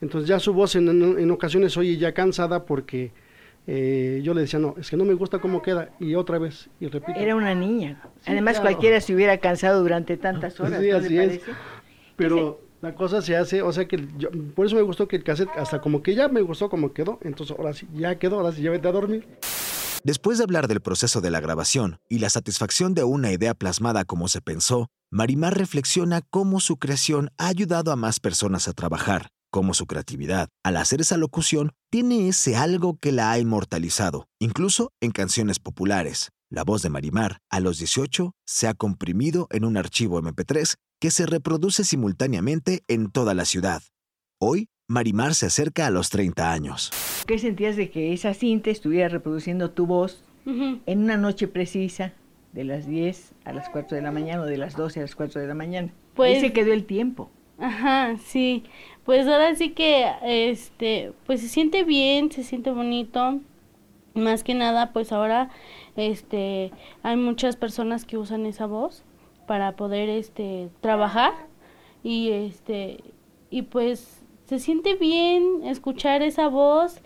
Entonces 0.00 0.28
ya 0.28 0.38
su 0.38 0.52
voz 0.52 0.74
en, 0.76 0.88
en, 0.88 1.18
en 1.18 1.30
ocasiones 1.30 1.76
oye 1.76 1.96
ya 1.96 2.12
cansada 2.12 2.64
porque 2.64 3.12
eh, 3.66 4.20
yo 4.22 4.34
le 4.34 4.42
decía, 4.42 4.58
no, 4.58 4.74
es 4.78 4.90
que 4.90 4.96
no 4.96 5.04
me 5.04 5.14
gusta 5.14 5.38
cómo 5.38 5.62
queda, 5.62 5.90
y 5.98 6.14
otra 6.14 6.38
vez, 6.38 6.68
y 6.80 6.86
repito. 6.88 7.18
Era 7.18 7.34
una 7.34 7.54
niña. 7.54 8.00
Sí, 8.20 8.32
Además, 8.32 8.56
claro. 8.56 8.70
cualquiera 8.70 9.00
se 9.00 9.14
hubiera 9.14 9.38
cansado 9.38 9.80
durante 9.80 10.16
tantas 10.16 10.60
horas. 10.60 10.80
Sí, 10.80 10.90
así 10.90 11.18
es. 11.18 11.40
Pero. 12.16 12.60
La 12.84 12.94
cosa 12.94 13.22
se 13.22 13.34
hace, 13.34 13.62
o 13.62 13.72
sea 13.72 13.88
que 13.88 14.06
yo, 14.18 14.28
por 14.54 14.66
eso 14.66 14.76
me 14.76 14.82
gustó 14.82 15.08
que 15.08 15.16
el 15.16 15.24
cassette, 15.24 15.48
hasta 15.56 15.80
como 15.80 16.02
que 16.02 16.14
ya 16.14 16.28
me 16.28 16.42
gustó 16.42 16.68
como 16.68 16.92
quedó, 16.92 17.18
entonces 17.22 17.56
ahora 17.58 17.72
sí, 17.72 17.88
ya 17.94 18.18
quedó, 18.18 18.36
ahora 18.36 18.52
sí, 18.52 18.60
ya 18.60 18.70
vete 18.70 18.86
a 18.88 18.92
dormir. 18.92 19.26
Después 20.04 20.36
de 20.36 20.44
hablar 20.44 20.68
del 20.68 20.82
proceso 20.82 21.22
de 21.22 21.30
la 21.30 21.40
grabación 21.40 21.98
y 22.10 22.18
la 22.18 22.28
satisfacción 22.28 22.92
de 22.92 23.04
una 23.04 23.32
idea 23.32 23.54
plasmada 23.54 24.04
como 24.04 24.28
se 24.28 24.42
pensó, 24.42 24.88
Marimar 25.10 25.56
reflexiona 25.56 26.20
cómo 26.20 26.60
su 26.60 26.76
creación 26.76 27.30
ha 27.38 27.48
ayudado 27.48 27.90
a 27.90 27.96
más 27.96 28.20
personas 28.20 28.68
a 28.68 28.74
trabajar 28.74 29.30
cómo 29.54 29.72
su 29.72 29.86
creatividad, 29.86 30.48
al 30.64 30.76
hacer 30.76 31.00
esa 31.00 31.16
locución, 31.16 31.70
tiene 31.88 32.26
ese 32.26 32.56
algo 32.56 32.98
que 33.00 33.12
la 33.12 33.30
ha 33.30 33.38
inmortalizado, 33.38 34.26
incluso 34.40 34.90
en 35.00 35.12
canciones 35.12 35.60
populares. 35.60 36.30
La 36.50 36.64
voz 36.64 36.82
de 36.82 36.90
Marimar, 36.90 37.38
a 37.50 37.60
los 37.60 37.78
18, 37.78 38.32
se 38.44 38.66
ha 38.66 38.74
comprimido 38.74 39.46
en 39.50 39.64
un 39.64 39.76
archivo 39.76 40.20
MP3 40.20 40.74
que 41.04 41.10
se 41.10 41.26
reproduce 41.26 41.84
simultáneamente 41.84 42.82
en 42.88 43.10
toda 43.10 43.34
la 43.34 43.44
ciudad. 43.44 43.82
Hoy, 44.40 44.70
Marimar 44.88 45.34
se 45.34 45.44
acerca 45.44 45.86
a 45.86 45.90
los 45.90 46.08
30 46.08 46.50
años. 46.50 46.92
¿Qué 47.26 47.38
sentías 47.38 47.76
de 47.76 47.90
que 47.90 48.14
esa 48.14 48.32
cinta 48.32 48.70
estuviera 48.70 49.10
reproduciendo 49.10 49.70
tu 49.70 49.84
voz 49.84 50.24
uh 50.46 50.50
-huh. 50.50 50.80
en 50.86 51.00
una 51.00 51.18
noche 51.18 51.46
precisa, 51.46 52.14
de 52.54 52.64
las 52.64 52.86
10 52.86 53.32
a 53.44 53.52
las 53.52 53.68
4 53.68 53.96
de 53.96 54.02
la 54.02 54.12
mañana 54.12 54.44
o 54.44 54.46
de 54.46 54.56
las 54.56 54.76
12 54.76 55.00
a 55.00 55.02
las 55.02 55.14
4 55.14 55.42
de 55.42 55.46
la 55.46 55.52
mañana? 55.52 55.92
Pues, 56.14 56.36
Ahí 56.36 56.40
se 56.40 56.54
quedó 56.54 56.72
el 56.72 56.86
tiempo. 56.86 57.28
Ajá, 57.58 58.16
sí. 58.24 58.64
Pues 59.04 59.26
ahora 59.26 59.54
sí 59.56 59.72
que, 59.72 60.10
este, 60.22 61.12
pues 61.26 61.42
se 61.42 61.48
siente 61.48 61.84
bien, 61.84 62.32
se 62.32 62.44
siente 62.44 62.70
bonito. 62.70 63.40
Más 64.14 64.42
que 64.42 64.54
nada, 64.54 64.94
pues 64.94 65.12
ahora, 65.12 65.50
este, 65.96 66.72
hay 67.02 67.16
muchas 67.16 67.56
personas 67.56 68.06
que 68.06 68.16
usan 68.16 68.46
esa 68.46 68.64
voz 68.64 69.04
para 69.46 69.76
poder, 69.76 70.08
este, 70.08 70.68
trabajar 70.80 71.32
y, 72.02 72.30
este, 72.30 72.98
y 73.50 73.62
pues 73.62 74.24
se 74.46 74.58
siente 74.58 74.94
bien 74.94 75.62
escuchar 75.64 76.22
esa 76.22 76.48
voz. 76.48 77.00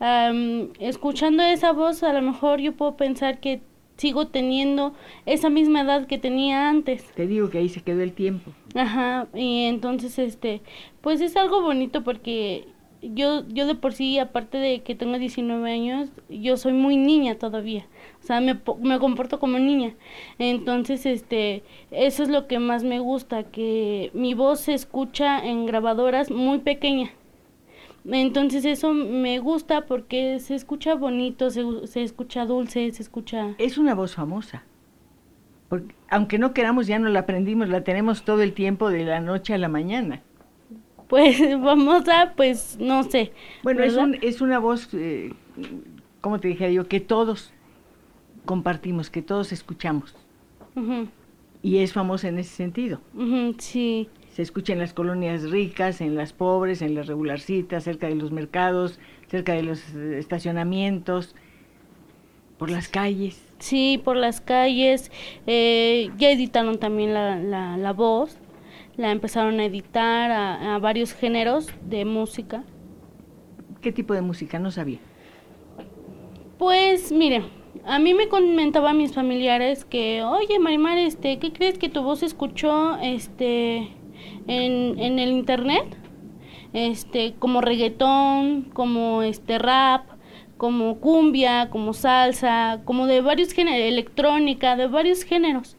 Um, 0.00 0.70
escuchando 0.80 1.42
esa 1.44 1.72
voz, 1.72 2.02
a 2.02 2.12
lo 2.12 2.22
mejor 2.22 2.60
yo 2.60 2.72
puedo 2.72 2.96
pensar 2.96 3.38
que 3.38 3.60
sigo 3.96 4.26
teniendo 4.26 4.94
esa 5.26 5.48
misma 5.48 5.82
edad 5.82 6.06
que 6.06 6.18
tenía 6.18 6.68
antes. 6.68 7.04
Te 7.14 7.26
digo 7.26 7.50
que 7.50 7.58
ahí 7.58 7.68
se 7.68 7.82
quedó 7.82 8.02
el 8.02 8.12
tiempo. 8.12 8.50
Ajá, 8.74 9.28
y 9.32 9.66
entonces 9.66 10.18
este, 10.18 10.60
pues 11.00 11.20
es 11.20 11.36
algo 11.36 11.62
bonito 11.62 12.02
porque 12.02 12.66
yo 13.02 13.46
yo 13.48 13.66
de 13.66 13.74
por 13.74 13.92
sí 13.92 14.18
aparte 14.18 14.58
de 14.58 14.82
que 14.82 14.94
tengo 14.94 15.18
19 15.18 15.70
años, 15.70 16.10
yo 16.28 16.56
soy 16.56 16.72
muy 16.72 16.96
niña 16.96 17.36
todavía. 17.36 17.86
O 18.22 18.26
sea, 18.26 18.40
me, 18.40 18.60
me 18.80 18.98
comporto 18.98 19.40
como 19.40 19.58
niña. 19.58 19.94
Entonces, 20.38 21.04
este, 21.06 21.64
eso 21.90 22.22
es 22.22 22.28
lo 22.28 22.46
que 22.46 22.58
más 22.58 22.84
me 22.84 23.00
gusta, 23.00 23.44
que 23.44 24.10
mi 24.14 24.34
voz 24.34 24.60
se 24.60 24.74
escucha 24.74 25.44
en 25.44 25.66
grabadoras 25.66 26.30
muy 26.30 26.58
pequeña. 26.58 27.10
Entonces 28.04 28.64
eso 28.64 28.92
me 28.92 29.38
gusta 29.38 29.86
porque 29.86 30.40
se 30.40 30.54
escucha 30.54 30.94
bonito, 30.94 31.50
se, 31.50 31.64
se, 31.86 32.02
escucha 32.02 32.46
dulce, 32.46 32.90
se 32.90 33.02
escucha... 33.02 33.54
Es 33.58 33.78
una 33.78 33.94
voz 33.94 34.16
famosa. 34.16 34.64
Porque, 35.68 35.94
aunque 36.10 36.38
no 36.38 36.52
queramos, 36.52 36.86
ya 36.86 36.98
no 36.98 37.08
la 37.08 37.20
aprendimos, 37.20 37.68
la 37.68 37.84
tenemos 37.84 38.24
todo 38.24 38.42
el 38.42 38.54
tiempo 38.54 38.90
de 38.90 39.04
la 39.04 39.20
noche 39.20 39.54
a 39.54 39.58
la 39.58 39.68
mañana. 39.68 40.22
Pues 41.12 41.36
famosa, 41.62 42.32
pues 42.34 42.78
no 42.80 43.02
sé. 43.02 43.32
Bueno, 43.62 43.82
es, 43.82 43.96
un- 43.96 44.16
es 44.22 44.40
una 44.40 44.58
voz, 44.58 44.88
eh, 44.94 45.34
como 46.22 46.40
te 46.40 46.48
dije 46.48 46.72
yo, 46.72 46.88
que 46.88 47.00
todos 47.00 47.52
compartimos, 48.46 49.10
que 49.10 49.20
todos 49.20 49.52
escuchamos. 49.52 50.14
Y 51.62 51.78
es 51.80 51.92
famosa 51.92 52.28
en 52.28 52.38
ese 52.38 52.48
sentido. 52.56 53.02
sí. 53.58 54.08
Se 54.34 54.40
escucha 54.40 54.72
en 54.72 54.78
las 54.78 54.94
colonias 54.94 55.50
ricas, 55.50 56.00
en 56.00 56.14
las 56.14 56.32
pobres, 56.32 56.80
en 56.80 56.94
las 56.94 57.06
regularcitas, 57.08 57.84
cerca 57.84 58.06
de 58.06 58.14
los 58.14 58.32
mercados, 58.32 58.98
cerca 59.28 59.52
de 59.52 59.62
los 59.62 59.86
estacionamientos, 59.94 61.34
por 62.56 62.70
las 62.70 62.88
calles. 62.88 63.38
Sí, 63.58 64.00
por 64.02 64.16
las 64.16 64.40
calles. 64.40 65.12
eh, 65.46 66.10
ya 66.16 66.30
editaron 66.30 66.78
también 66.78 67.12
la, 67.12 67.36
la, 67.38 67.76
la 67.76 67.92
voz. 67.92 68.38
La 68.96 69.10
empezaron 69.10 69.58
a 69.60 69.64
editar 69.64 70.30
a, 70.30 70.74
a 70.74 70.78
varios 70.78 71.14
géneros 71.14 71.68
de 71.88 72.04
música. 72.04 72.64
¿Qué 73.80 73.92
tipo 73.92 74.14
de 74.14 74.20
música? 74.20 74.58
No 74.58 74.70
sabía. 74.70 74.98
Pues 76.58 77.10
mire, 77.10 77.42
a 77.84 77.98
mí 77.98 78.14
me 78.14 78.28
comentaban 78.28 78.98
mis 78.98 79.12
familiares 79.12 79.84
que, 79.84 80.22
oye 80.22 80.58
Marimar, 80.58 80.98
este, 80.98 81.38
¿qué 81.38 81.52
crees 81.52 81.78
que 81.78 81.88
tu 81.88 82.02
voz 82.02 82.20
se 82.20 82.26
escuchó 82.26 82.96
este, 83.02 83.88
en, 84.46 84.98
en 84.98 85.18
el 85.18 85.30
internet? 85.30 85.96
Este, 86.72 87.34
como 87.38 87.60
reggaetón, 87.60 88.70
como 88.72 89.22
este 89.22 89.58
rap, 89.58 90.06
como 90.56 91.00
cumbia, 91.00 91.70
como 91.70 91.92
salsa, 91.92 92.82
como 92.84 93.06
de 93.06 93.20
varios 93.20 93.52
géneros, 93.52 93.80
electrónica, 93.80 94.76
de 94.76 94.86
varios 94.86 95.24
géneros. 95.24 95.76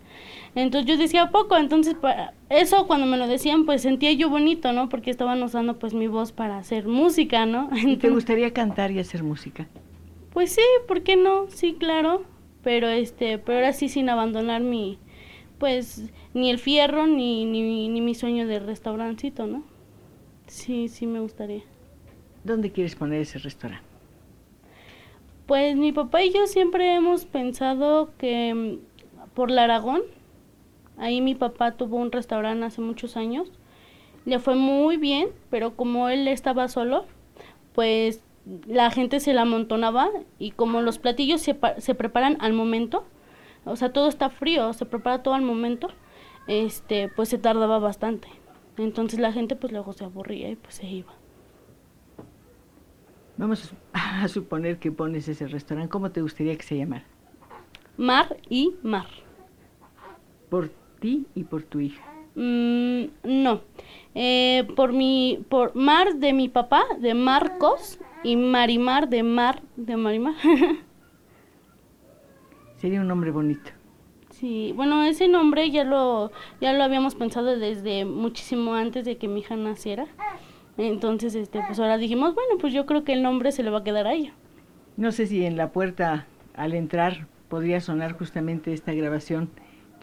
Entonces 0.56 0.88
yo 0.90 0.98
decía, 0.98 1.24
¿a 1.24 1.32
poco? 1.32 1.58
Entonces, 1.58 1.96
pa- 1.96 2.34
eso 2.50 2.86
cuando 2.86 3.08
me 3.08 3.18
lo 3.18 3.28
decían, 3.28 3.66
pues 3.66 3.82
sentía 3.82 4.12
yo 4.14 4.30
bonito, 4.30 4.72
¿no? 4.72 4.88
Porque 4.90 5.10
estaban 5.10 5.42
usando 5.42 5.80
pues 5.80 5.94
mi 5.96 6.08
voz 6.08 6.32
para 6.32 6.58
hacer 6.58 6.88
música, 6.88 7.46
¿no? 7.46 7.70
¿Y 7.72 7.76
te 7.76 7.80
Entonces- 7.90 8.12
gustaría 8.14 8.52
cantar 8.54 8.92
y 8.92 9.00
hacer 9.00 9.24
música? 9.24 9.68
pues 10.32 10.52
sí, 10.54 10.62
¿por 10.88 11.04
qué 11.04 11.16
no? 11.16 11.48
Sí, 11.50 11.76
claro. 11.80 12.24
Pero 12.64 12.88
este, 12.88 13.38
pero 13.40 13.58
ahora 13.60 13.74
sí 13.74 13.90
sin 13.90 14.10
abandonar 14.10 14.62
mi, 14.62 14.98
pues, 15.60 16.10
ni 16.34 16.50
el 16.50 16.58
fierro 16.60 17.08
ni, 17.08 17.46
ni, 17.46 17.90
ni 17.90 18.02
mi 18.02 18.16
sueño 18.16 18.48
de 18.48 18.60
restaurancito, 18.60 19.46
¿no? 19.48 19.64
Sí, 20.48 20.88
sí 20.88 21.06
me 21.08 21.20
gustaría. 21.20 21.62
¿Dónde 22.44 22.72
quieres 22.72 22.96
poner 22.96 23.22
ese 23.22 23.38
restaurante? 23.40 23.86
Pues 25.46 25.76
mi 25.76 25.92
papá 25.92 26.24
y 26.24 26.32
yo 26.34 26.48
siempre 26.48 26.96
hemos 26.96 27.26
pensado 27.26 28.12
que 28.18 28.54
mm, 28.54 28.78
por 29.34 29.52
la 29.52 29.66
Aragón, 29.66 30.02
ahí 30.98 31.22
mi 31.22 31.36
papá 31.36 31.72
tuvo 31.72 31.98
un 31.98 32.12
restaurante 32.12 32.66
hace 32.66 32.82
muchos 32.82 33.18
años, 33.18 33.52
le 34.26 34.40
fue 34.40 34.56
muy 34.56 34.98
bien, 34.98 35.30
pero 35.50 35.76
como 35.76 36.10
él 36.10 36.28
estaba 36.28 36.68
solo, 36.68 37.06
pues 37.74 38.22
la 38.68 38.92
gente 38.92 39.20
se 39.20 39.34
la 39.34 39.42
amontonaba 39.42 40.10
y 40.40 40.52
como 40.52 40.82
los 40.82 41.00
platillos 41.00 41.42
se, 41.42 41.58
se 41.78 41.96
preparan 41.96 42.38
al 42.40 42.54
momento, 42.54 43.06
o 43.66 43.76
sea, 43.76 43.94
todo 43.94 44.08
está 44.10 44.30
frío, 44.30 44.74
se 44.74 44.86
prepara 44.86 45.24
todo 45.24 45.34
al 45.34 45.42
momento, 45.42 45.88
este, 46.48 47.10
pues 47.10 47.30
se 47.30 47.38
tardaba 47.38 47.80
bastante. 47.80 48.28
Entonces 48.78 49.20
la 49.20 49.32
gente 49.32 49.56
pues 49.56 49.72
luego 49.72 49.94
se 49.94 50.04
aburría 50.04 50.50
y 50.50 50.56
pues 50.56 50.76
se 50.76 50.88
iba. 50.88 51.14
Vamos 53.38 53.74
a 53.94 54.28
suponer 54.28 54.80
que 54.80 54.92
pones 54.92 55.28
ese 55.28 55.48
restaurante. 55.48 55.90
¿Cómo 55.90 56.12
te 56.12 56.22
gustaría 56.22 56.56
que 56.56 56.64
se 56.64 56.78
llamara? 56.78 57.06
Mar 57.98 58.38
y 58.50 58.76
mar. 58.84 59.08
Por 60.50 60.72
ti 61.04 61.26
y 61.36 61.44
por 61.44 61.64
tu 61.64 61.82
hija. 61.82 62.02
Mm, 62.36 63.04
no. 63.24 63.62
Eh, 64.16 64.66
por 64.76 64.94
mi, 64.94 65.44
por 65.50 65.76
Mar 65.76 66.16
de 66.16 66.32
mi 66.32 66.48
papá, 66.48 66.84
de 66.98 67.14
Marcos, 67.14 68.00
y 68.24 68.38
Marimar 68.38 69.10
de 69.10 69.22
Mar 69.22 69.62
de 69.76 69.98
Marimar. 69.98 70.36
Sería 72.78 73.02
un 73.02 73.08
nombre 73.10 73.32
bonito. 73.32 73.72
sí, 74.30 74.72
bueno, 74.76 75.04
ese 75.04 75.28
nombre 75.28 75.70
ya 75.72 75.84
lo, 75.84 76.32
ya 76.62 76.74
lo 76.74 76.84
habíamos 76.84 77.16
pensado 77.16 77.58
desde 77.58 78.06
muchísimo 78.06 78.74
antes 78.74 79.04
de 79.04 79.18
que 79.18 79.28
mi 79.28 79.42
hija 79.42 79.58
naciera. 79.58 80.08
Entonces, 80.78 81.36
este, 81.36 81.62
pues 81.68 81.80
ahora 81.80 81.98
dijimos, 81.98 82.34
bueno, 82.34 82.56
pues 82.60 82.74
yo 82.74 82.86
creo 82.86 83.04
que 83.04 83.14
el 83.14 83.24
nombre 83.24 83.52
se 83.52 83.62
le 83.62 83.70
va 83.70 83.80
a 83.80 83.84
quedar 83.84 84.08
a 84.08 84.14
ella. 84.14 84.34
No 84.96 85.12
sé 85.12 85.28
si 85.28 85.46
en 85.46 85.58
la 85.58 85.72
puerta 85.72 86.28
al 86.56 86.74
entrar 86.74 87.28
podría 87.50 87.82
sonar 87.82 88.14
justamente 88.14 88.74
esta 88.74 88.94
grabación 88.94 89.50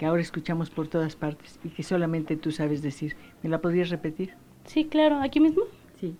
que 0.00 0.06
ahora 0.06 0.22
escuchamos 0.22 0.70
por 0.70 0.88
todas 0.88 1.14
partes 1.14 1.60
y 1.62 1.68
que 1.68 1.82
solamente 1.82 2.34
tú 2.34 2.52
sabes 2.52 2.80
decir. 2.80 3.18
¿Me 3.42 3.50
la 3.50 3.60
podrías 3.60 3.90
repetir? 3.90 4.34
Sí, 4.64 4.86
claro, 4.86 5.20
aquí 5.20 5.40
mismo. 5.40 5.64
Sí. 6.00 6.16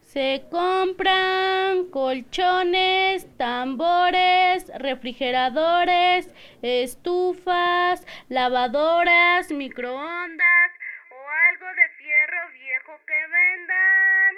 Se 0.00 0.42
compran 0.50 1.84
colchones, 1.84 3.28
tambores, 3.36 4.72
refrigeradores, 4.76 6.34
estufas, 6.60 8.04
lavadoras, 8.28 9.52
microondas 9.52 10.70
o 11.12 11.18
algo 11.52 11.66
de 11.76 11.88
fierro 11.96 12.42
viejo 12.54 12.92
que 13.06 13.20
vendan. 13.36 14.36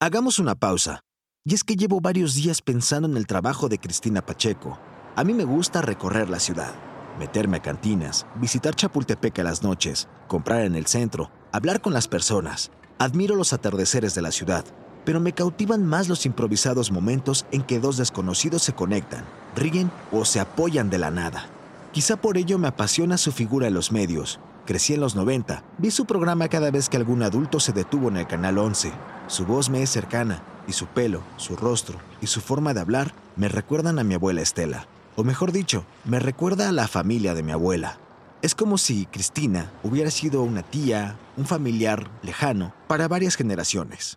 Hagamos 0.00 0.38
una 0.38 0.54
pausa. 0.54 1.00
Y 1.44 1.52
es 1.52 1.64
que 1.64 1.76
llevo 1.76 2.00
varios 2.00 2.34
días 2.34 2.62
pensando 2.62 3.06
en 3.06 3.18
el 3.18 3.26
trabajo 3.26 3.68
de 3.68 3.76
Cristina 3.76 4.24
Pacheco. 4.24 4.78
A 5.18 5.24
mí 5.24 5.34
me 5.34 5.42
gusta 5.42 5.82
recorrer 5.82 6.30
la 6.30 6.38
ciudad, 6.38 6.72
meterme 7.18 7.56
a 7.56 7.60
cantinas, 7.60 8.24
visitar 8.36 8.76
Chapultepec 8.76 9.36
a 9.40 9.42
las 9.42 9.64
noches, 9.64 10.06
comprar 10.28 10.60
en 10.60 10.76
el 10.76 10.86
centro, 10.86 11.28
hablar 11.50 11.80
con 11.80 11.92
las 11.92 12.06
personas. 12.06 12.70
Admiro 13.00 13.34
los 13.34 13.52
atardeceres 13.52 14.14
de 14.14 14.22
la 14.22 14.30
ciudad, 14.30 14.64
pero 15.04 15.18
me 15.18 15.32
cautivan 15.32 15.84
más 15.84 16.08
los 16.08 16.24
improvisados 16.24 16.92
momentos 16.92 17.46
en 17.50 17.62
que 17.62 17.80
dos 17.80 17.96
desconocidos 17.96 18.62
se 18.62 18.74
conectan, 18.74 19.24
ríen 19.56 19.90
o 20.12 20.24
se 20.24 20.38
apoyan 20.38 20.88
de 20.88 20.98
la 20.98 21.10
nada. 21.10 21.46
Quizá 21.90 22.16
por 22.16 22.38
ello 22.38 22.56
me 22.56 22.68
apasiona 22.68 23.18
su 23.18 23.32
figura 23.32 23.66
en 23.66 23.74
los 23.74 23.90
medios. 23.90 24.38
Crecí 24.66 24.94
en 24.94 25.00
los 25.00 25.16
90, 25.16 25.64
vi 25.78 25.90
su 25.90 26.04
programa 26.04 26.46
cada 26.46 26.70
vez 26.70 26.88
que 26.88 26.96
algún 26.96 27.24
adulto 27.24 27.58
se 27.58 27.72
detuvo 27.72 28.08
en 28.08 28.18
el 28.18 28.28
Canal 28.28 28.56
11. 28.56 28.92
Su 29.26 29.46
voz 29.46 29.68
me 29.68 29.82
es 29.82 29.90
cercana, 29.90 30.44
y 30.68 30.74
su 30.74 30.86
pelo, 30.86 31.22
su 31.38 31.56
rostro 31.56 31.98
y 32.20 32.28
su 32.28 32.40
forma 32.40 32.72
de 32.72 32.82
hablar 32.82 33.12
me 33.34 33.48
recuerdan 33.48 33.98
a 33.98 34.04
mi 34.04 34.14
abuela 34.14 34.42
Estela. 34.42 34.86
O 35.18 35.24
mejor 35.24 35.50
dicho, 35.50 35.84
me 36.04 36.20
recuerda 36.20 36.68
a 36.68 36.72
la 36.72 36.86
familia 36.86 37.34
de 37.34 37.42
mi 37.42 37.50
abuela. 37.50 37.98
Es 38.40 38.54
como 38.54 38.78
si 38.78 39.06
Cristina 39.06 39.72
hubiera 39.82 40.12
sido 40.12 40.44
una 40.44 40.62
tía, 40.62 41.16
un 41.36 41.44
familiar 41.44 42.08
lejano 42.22 42.72
para 42.86 43.08
varias 43.08 43.34
generaciones. 43.34 44.16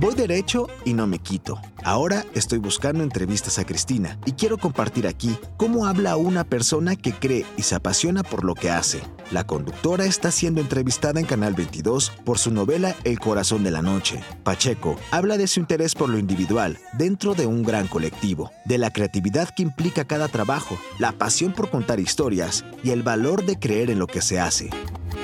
Voy 0.00 0.14
derecho 0.14 0.66
y 0.86 0.94
no 0.94 1.06
me 1.06 1.18
quito. 1.18 1.60
Ahora 1.84 2.24
estoy 2.34 2.58
buscando 2.58 3.04
entrevistas 3.04 3.58
a 3.58 3.66
Cristina 3.66 4.18
y 4.24 4.32
quiero 4.32 4.56
compartir 4.56 5.06
aquí 5.06 5.36
cómo 5.58 5.84
habla 5.84 6.16
una 6.16 6.44
persona 6.44 6.96
que 6.96 7.12
cree 7.12 7.44
y 7.58 7.62
se 7.64 7.74
apasiona 7.74 8.22
por 8.22 8.42
lo 8.42 8.54
que 8.54 8.70
hace. 8.70 9.02
La 9.30 9.46
conductora 9.46 10.06
está 10.06 10.30
siendo 10.30 10.62
entrevistada 10.62 11.20
en 11.20 11.26
Canal 11.26 11.52
22 11.52 12.12
por 12.24 12.38
su 12.38 12.50
novela 12.50 12.96
El 13.04 13.20
corazón 13.20 13.62
de 13.62 13.72
la 13.72 13.82
noche. 13.82 14.20
Pacheco 14.42 14.96
habla 15.10 15.36
de 15.36 15.46
su 15.46 15.60
interés 15.60 15.94
por 15.94 16.08
lo 16.08 16.18
individual 16.18 16.78
dentro 16.94 17.34
de 17.34 17.44
un 17.44 17.62
gran 17.62 17.86
colectivo, 17.86 18.50
de 18.64 18.78
la 18.78 18.90
creatividad 18.94 19.50
que 19.54 19.64
implica 19.64 20.06
cada 20.06 20.28
trabajo, 20.28 20.78
la 20.98 21.12
pasión 21.12 21.52
por 21.52 21.68
contar 21.68 22.00
historias 22.00 22.64
y 22.82 22.88
el 22.88 23.02
valor 23.02 23.44
de 23.44 23.58
creer 23.58 23.90
en 23.90 23.98
lo 23.98 24.06
que 24.06 24.22
se 24.22 24.40
hace. 24.40 24.70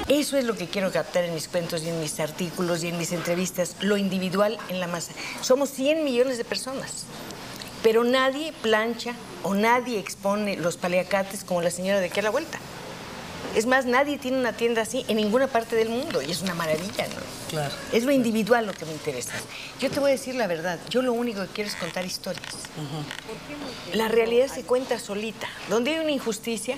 Eso 0.08 0.36
es 0.36 0.44
lo 0.44 0.56
que 0.56 0.68
quiero 0.68 0.92
captar 0.92 1.24
en 1.24 1.34
mis 1.34 1.48
cuentos 1.48 1.82
y 1.82 1.88
en 1.88 2.00
mis 2.00 2.20
artículos 2.20 2.84
y 2.84 2.88
en 2.88 2.98
mis 2.98 3.10
entrevistas, 3.10 3.74
lo 3.80 3.96
individual 3.96 4.56
en 4.68 4.78
la 4.78 4.86
masa. 4.86 5.12
Somos 5.40 5.70
100 5.70 6.04
millones 6.04 6.38
de 6.38 6.44
personas, 6.44 7.06
pero 7.82 8.04
nadie 8.04 8.52
plancha 8.62 9.14
o 9.42 9.54
nadie 9.54 9.98
expone 9.98 10.56
los 10.56 10.76
paliacates 10.76 11.42
como 11.42 11.60
la 11.60 11.72
señora 11.72 11.98
de 11.98 12.06
aquí 12.06 12.20
a 12.20 12.22
la 12.22 12.30
vuelta. 12.30 12.58
Es 13.56 13.66
más, 13.66 13.86
nadie 13.86 14.18
tiene 14.18 14.38
una 14.38 14.52
tienda 14.52 14.82
así 14.82 15.04
en 15.08 15.16
ninguna 15.16 15.46
parte 15.48 15.74
del 15.76 15.88
mundo 15.88 16.20
y 16.22 16.30
es 16.30 16.42
una 16.42 16.54
maravilla, 16.54 17.06
¿no? 17.08 17.48
Claro. 17.48 17.74
Es 17.90 18.04
lo 18.04 18.12
individual 18.12 18.66
lo 18.66 18.74
que 18.74 18.84
me 18.84 18.92
interesa. 18.92 19.32
Yo 19.80 19.90
te 19.90 19.98
voy 19.98 20.10
a 20.10 20.12
decir 20.12 20.34
la 20.34 20.46
verdad, 20.46 20.78
yo 20.90 21.00
lo 21.00 21.14
único 21.14 21.40
que 21.40 21.48
quiero 21.48 21.70
es 21.70 21.76
contar 21.76 22.04
historias. 22.04 22.54
La 23.94 24.08
realidad 24.08 24.48
se 24.48 24.62
cuenta 24.62 24.98
solita. 25.00 25.48
Donde 25.70 25.94
hay 25.94 26.00
una 26.00 26.10
injusticia, 26.12 26.76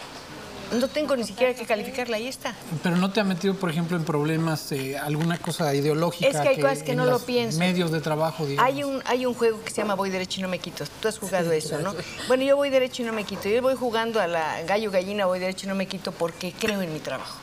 no 0.72 0.88
tengo 0.88 1.16
ni 1.16 1.24
siquiera 1.24 1.54
que 1.54 1.64
calificarla, 1.64 2.16
ahí 2.16 2.28
está. 2.28 2.54
Pero 2.82 2.96
no 2.96 3.10
te 3.10 3.20
ha 3.20 3.24
metido, 3.24 3.54
por 3.54 3.70
ejemplo, 3.70 3.96
en 3.96 4.04
problemas, 4.04 4.70
eh, 4.72 4.98
alguna 4.98 5.38
cosa 5.38 5.74
ideológica. 5.74 6.28
Es 6.28 6.36
que 6.36 6.48
hay 6.48 6.60
cosas 6.60 6.82
que 6.82 6.92
en 6.92 6.98
no 6.98 7.06
lo 7.06 7.18
pienso. 7.20 7.58
Medios 7.58 7.90
de 7.90 8.00
trabajo, 8.00 8.46
digamos. 8.46 8.70
Hay 8.70 8.84
un, 8.84 9.02
hay 9.06 9.26
un 9.26 9.34
juego 9.34 9.62
que 9.64 9.70
se 9.70 9.76
llama 9.78 9.94
Voy 9.94 10.10
derecho 10.10 10.40
y 10.40 10.42
no 10.42 10.48
me 10.48 10.58
quito. 10.58 10.84
Tú 11.00 11.08
has 11.08 11.18
jugado 11.18 11.50
Sí, 11.50 11.56
eso, 11.56 11.78
¿no? 11.78 11.94
Bueno, 12.26 12.44
yo 12.44 12.56
voy 12.56 12.70
derecho 12.70 13.02
y 13.02 13.06
no 13.06 13.12
me 13.12 13.24
quito. 13.24 13.48
Yo 13.48 13.62
voy 13.62 13.74
jugando 13.76 14.20
a 14.20 14.26
la 14.26 14.62
gallo 14.62 14.90
gallina, 14.90 15.26
voy 15.26 15.38
derecho 15.38 15.66
y 15.66 15.68
no 15.68 15.74
me 15.74 15.86
quito 15.86 16.12
porque 16.12 16.52
creo 16.52 16.82
en 16.82 16.92
mi 16.92 17.00
trabajo. 17.00 17.38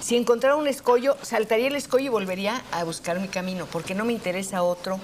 Si 0.00 0.16
encontrara 0.16 0.56
un 0.56 0.66
escollo, 0.66 1.16
saltaría 1.22 1.68
el 1.68 1.76
escollo 1.76 2.06
y 2.06 2.08
volvería 2.08 2.62
a 2.72 2.82
buscar 2.84 3.20
mi 3.20 3.28
camino, 3.28 3.66
porque 3.70 3.94
no 3.94 4.04
me 4.04 4.12
interesa 4.12 4.62
otro, 4.64 4.98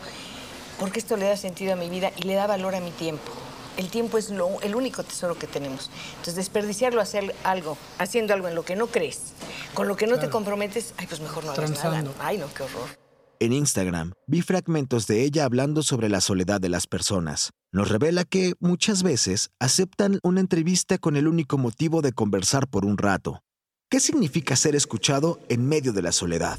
porque 0.81 0.99
esto 0.99 1.17
le 1.17 1.27
da 1.27 1.37
sentido 1.37 1.73
a 1.75 1.77
mi 1.77 1.89
vida 1.89 2.11
y 2.17 2.25
le 2.25 2.35
da 2.35 2.49
valor 2.49 2.75
a 2.75 2.81
mi 2.81 2.91
tiempo. 2.91 3.31
El 3.79 3.89
tiempo 3.91 4.19
es 4.19 4.29
lo- 4.31 4.61
el 4.61 4.75
único 4.75 5.03
tesoro 5.05 5.39
que 5.39 5.47
tenemos. 5.47 5.89
Entonces, 6.11 6.35
desperdiciarlo 6.35 7.01
hacer 7.01 7.35
algo, 7.45 7.79
haciendo 7.99 8.35
algo 8.35 8.49
en 8.49 8.55
lo 8.57 8.65
que 8.65 8.75
no 8.77 8.89
crees, 8.89 9.21
con 9.73 9.87
lo 9.89 9.97
que 9.97 10.07
no 10.09 10.19
te 10.19 10.29
comprometes, 10.29 10.93
ay, 10.99 11.07
pues 11.07 11.21
mejor 11.21 11.45
no 11.45 11.53
hagas 11.53 11.71
nada. 11.71 12.05
Ay, 12.19 12.39
no, 12.39 12.53
qué 12.53 12.65
horror. 12.65 12.89
En 13.41 13.53
Instagram 13.53 14.13
vi 14.27 14.43
fragmentos 14.43 15.07
de 15.07 15.23
ella 15.23 15.45
hablando 15.45 15.85
sobre 15.85 16.09
la 16.09 16.21
soledad 16.21 16.61
de 16.61 16.69
las 16.69 16.89
personas. 16.89 17.51
Nos 17.71 17.89
revela 17.89 18.25
que 18.25 18.55
muchas 18.59 19.05
veces 19.05 19.51
aceptan 19.61 20.19
una 20.25 20.41
entrevista 20.41 20.99
con 20.99 21.17
el 21.17 21.29
único 21.29 21.57
motivo 21.57 22.03
de 22.03 22.13
conversar 22.13 22.67
por 22.67 22.85
un 22.85 22.99
rato. 22.99 23.41
¿Qué 23.91 24.01
significa 24.01 24.57
ser 24.57 24.75
escuchado 24.75 25.39
en 25.49 25.69
medio 25.69 25.93
de 25.93 26.03
la 26.03 26.11
soledad? 26.11 26.59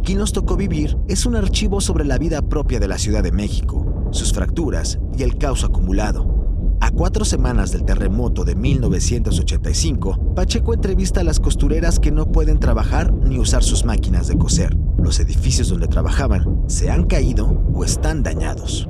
Aquí 0.00 0.14
nos 0.14 0.32
tocó 0.32 0.56
vivir 0.56 0.96
es 1.08 1.26
un 1.26 1.36
archivo 1.36 1.78
sobre 1.82 2.06
la 2.06 2.16
vida 2.16 2.40
propia 2.40 2.80
de 2.80 2.88
la 2.88 2.96
Ciudad 2.96 3.22
de 3.22 3.32
México, 3.32 4.08
sus 4.12 4.32
fracturas 4.32 4.98
y 5.14 5.24
el 5.24 5.36
caos 5.36 5.62
acumulado. 5.62 6.78
A 6.80 6.90
cuatro 6.90 7.26
semanas 7.26 7.70
del 7.70 7.84
terremoto 7.84 8.44
de 8.44 8.54
1985, 8.54 10.34
Pacheco 10.34 10.72
entrevista 10.72 11.20
a 11.20 11.24
las 11.24 11.38
costureras 11.38 12.00
que 12.00 12.12
no 12.12 12.32
pueden 12.32 12.58
trabajar 12.58 13.12
ni 13.12 13.38
usar 13.38 13.62
sus 13.62 13.84
máquinas 13.84 14.26
de 14.26 14.38
coser. 14.38 14.74
Los 14.96 15.20
edificios 15.20 15.68
donde 15.68 15.86
trabajaban 15.86 16.62
se 16.66 16.90
han 16.90 17.04
caído 17.04 17.62
o 17.74 17.84
están 17.84 18.22
dañados. 18.22 18.88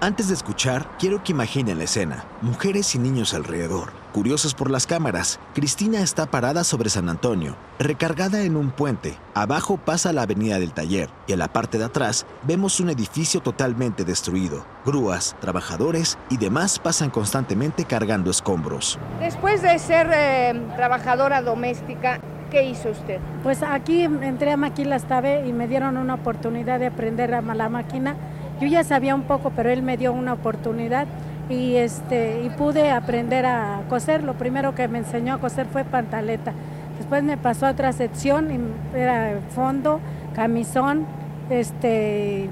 Antes 0.00 0.28
de 0.28 0.34
escuchar, 0.34 0.88
quiero 1.00 1.24
que 1.24 1.32
imaginen 1.32 1.78
la 1.78 1.84
escena. 1.84 2.28
Mujeres 2.42 2.94
y 2.94 3.00
niños 3.00 3.34
alrededor. 3.34 4.03
Curiosos 4.14 4.54
por 4.54 4.70
las 4.70 4.86
cámaras, 4.86 5.40
Cristina 5.54 5.98
está 5.98 6.26
parada 6.26 6.62
sobre 6.62 6.88
San 6.88 7.08
Antonio, 7.08 7.56
recargada 7.80 8.42
en 8.42 8.54
un 8.54 8.70
puente. 8.70 9.18
Abajo 9.34 9.76
pasa 9.76 10.12
la 10.12 10.22
avenida 10.22 10.60
del 10.60 10.72
taller 10.72 11.10
y 11.26 11.32
en 11.32 11.40
la 11.40 11.48
parte 11.48 11.78
de 11.78 11.86
atrás 11.86 12.24
vemos 12.44 12.78
un 12.78 12.90
edificio 12.90 13.40
totalmente 13.40 14.04
destruido. 14.04 14.64
Grúas, 14.86 15.34
trabajadores 15.40 16.16
y 16.30 16.36
demás 16.36 16.78
pasan 16.78 17.10
constantemente 17.10 17.86
cargando 17.86 18.30
escombros. 18.30 19.00
Después 19.18 19.62
de 19.62 19.76
ser 19.80 20.08
eh, 20.14 20.62
trabajadora 20.76 21.42
doméstica, 21.42 22.20
¿qué 22.52 22.62
hizo 22.62 22.90
usted? 22.90 23.18
Pues 23.42 23.64
aquí 23.64 24.02
entré 24.02 24.52
a 24.52 24.56
Maquilas 24.56 25.08
Tabe 25.08 25.44
y 25.44 25.52
me 25.52 25.66
dieron 25.66 25.96
una 25.96 26.14
oportunidad 26.14 26.78
de 26.78 26.86
aprender 26.86 27.34
a 27.34 27.42
la 27.42 27.68
máquina. 27.68 28.14
Yo 28.60 28.68
ya 28.68 28.84
sabía 28.84 29.16
un 29.16 29.24
poco, 29.24 29.50
pero 29.56 29.70
él 29.70 29.82
me 29.82 29.96
dio 29.96 30.12
una 30.12 30.34
oportunidad 30.34 31.08
y, 31.48 31.76
este, 31.76 32.42
y 32.42 32.50
pude 32.50 32.90
aprender 32.90 33.46
a 33.46 33.82
coser. 33.88 34.22
Lo 34.22 34.34
primero 34.34 34.74
que 34.74 34.88
me 34.88 34.98
enseñó 34.98 35.34
a 35.34 35.38
coser 35.38 35.66
fue 35.66 35.84
pantaleta. 35.84 36.52
Después 36.98 37.22
me 37.22 37.36
pasó 37.36 37.66
a 37.66 37.70
otra 37.70 37.92
sección, 37.92 38.50
y 38.94 38.98
era 38.98 39.38
fondo, 39.50 40.00
camisón, 40.34 41.06
este, 41.50 42.48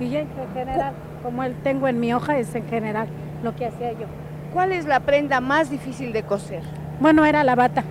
y 0.00 0.08
ya 0.08 0.20
en 0.20 0.28
general, 0.54 0.92
como 1.22 1.42
él 1.42 1.54
tengo 1.62 1.88
en 1.88 1.98
mi 1.98 2.14
hoja, 2.14 2.38
es 2.38 2.54
en 2.54 2.66
general 2.68 3.08
lo 3.42 3.54
que 3.56 3.66
hacía 3.66 3.92
yo. 3.92 4.06
¿Cuál 4.52 4.72
es 4.72 4.86
la 4.86 5.00
prenda 5.00 5.40
más 5.40 5.70
difícil 5.70 6.12
de 6.12 6.22
coser? 6.22 6.62
Bueno, 7.00 7.24
era 7.26 7.44
la 7.44 7.54
bata. 7.54 7.84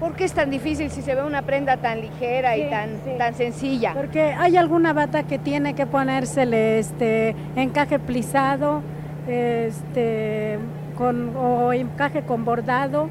¿Por 0.00 0.14
qué 0.14 0.24
es 0.24 0.32
tan 0.32 0.50
difícil 0.50 0.90
si 0.90 1.02
se 1.02 1.14
ve 1.14 1.22
una 1.22 1.42
prenda 1.42 1.78
tan 1.78 2.00
ligera 2.00 2.56
y 2.56 2.68
tan, 2.70 2.90
sí. 3.04 3.10
tan 3.18 3.34
sencilla? 3.34 3.94
Porque 3.94 4.34
hay 4.38 4.56
alguna 4.56 4.92
bata 4.92 5.22
que 5.22 5.38
tiene 5.38 5.74
que 5.74 5.86
ponérsele 5.86 6.78
este 6.78 7.34
encaje 7.56 7.98
plisado, 7.98 8.82
este 9.26 10.58
con 10.96 11.36
o 11.36 11.72
encaje 11.72 12.22
con 12.22 12.44
bordado 12.44 13.08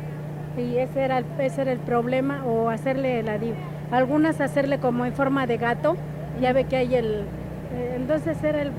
y 0.57 0.77
ese 0.77 1.03
era 1.03 1.19
el, 1.19 1.25
ese 1.39 1.61
era 1.63 1.71
el 1.71 1.79
problema 1.79 2.43
o 2.45 2.69
hacerle 2.69 3.21
la 3.23 3.37
di- 3.37 3.53
algunas 3.91 4.41
hacerle 4.41 4.79
como 4.79 5.05
en 5.05 5.13
forma 5.13 5.45
de 5.45 5.57
gato, 5.57 5.95
ya 6.41 6.53
ve 6.53 6.63
que 6.63 6.77
hay 6.77 6.95
el 6.95 7.25
eh, 7.73 7.93
entonces 7.97 8.41
era 8.43 8.61
el 8.61 8.71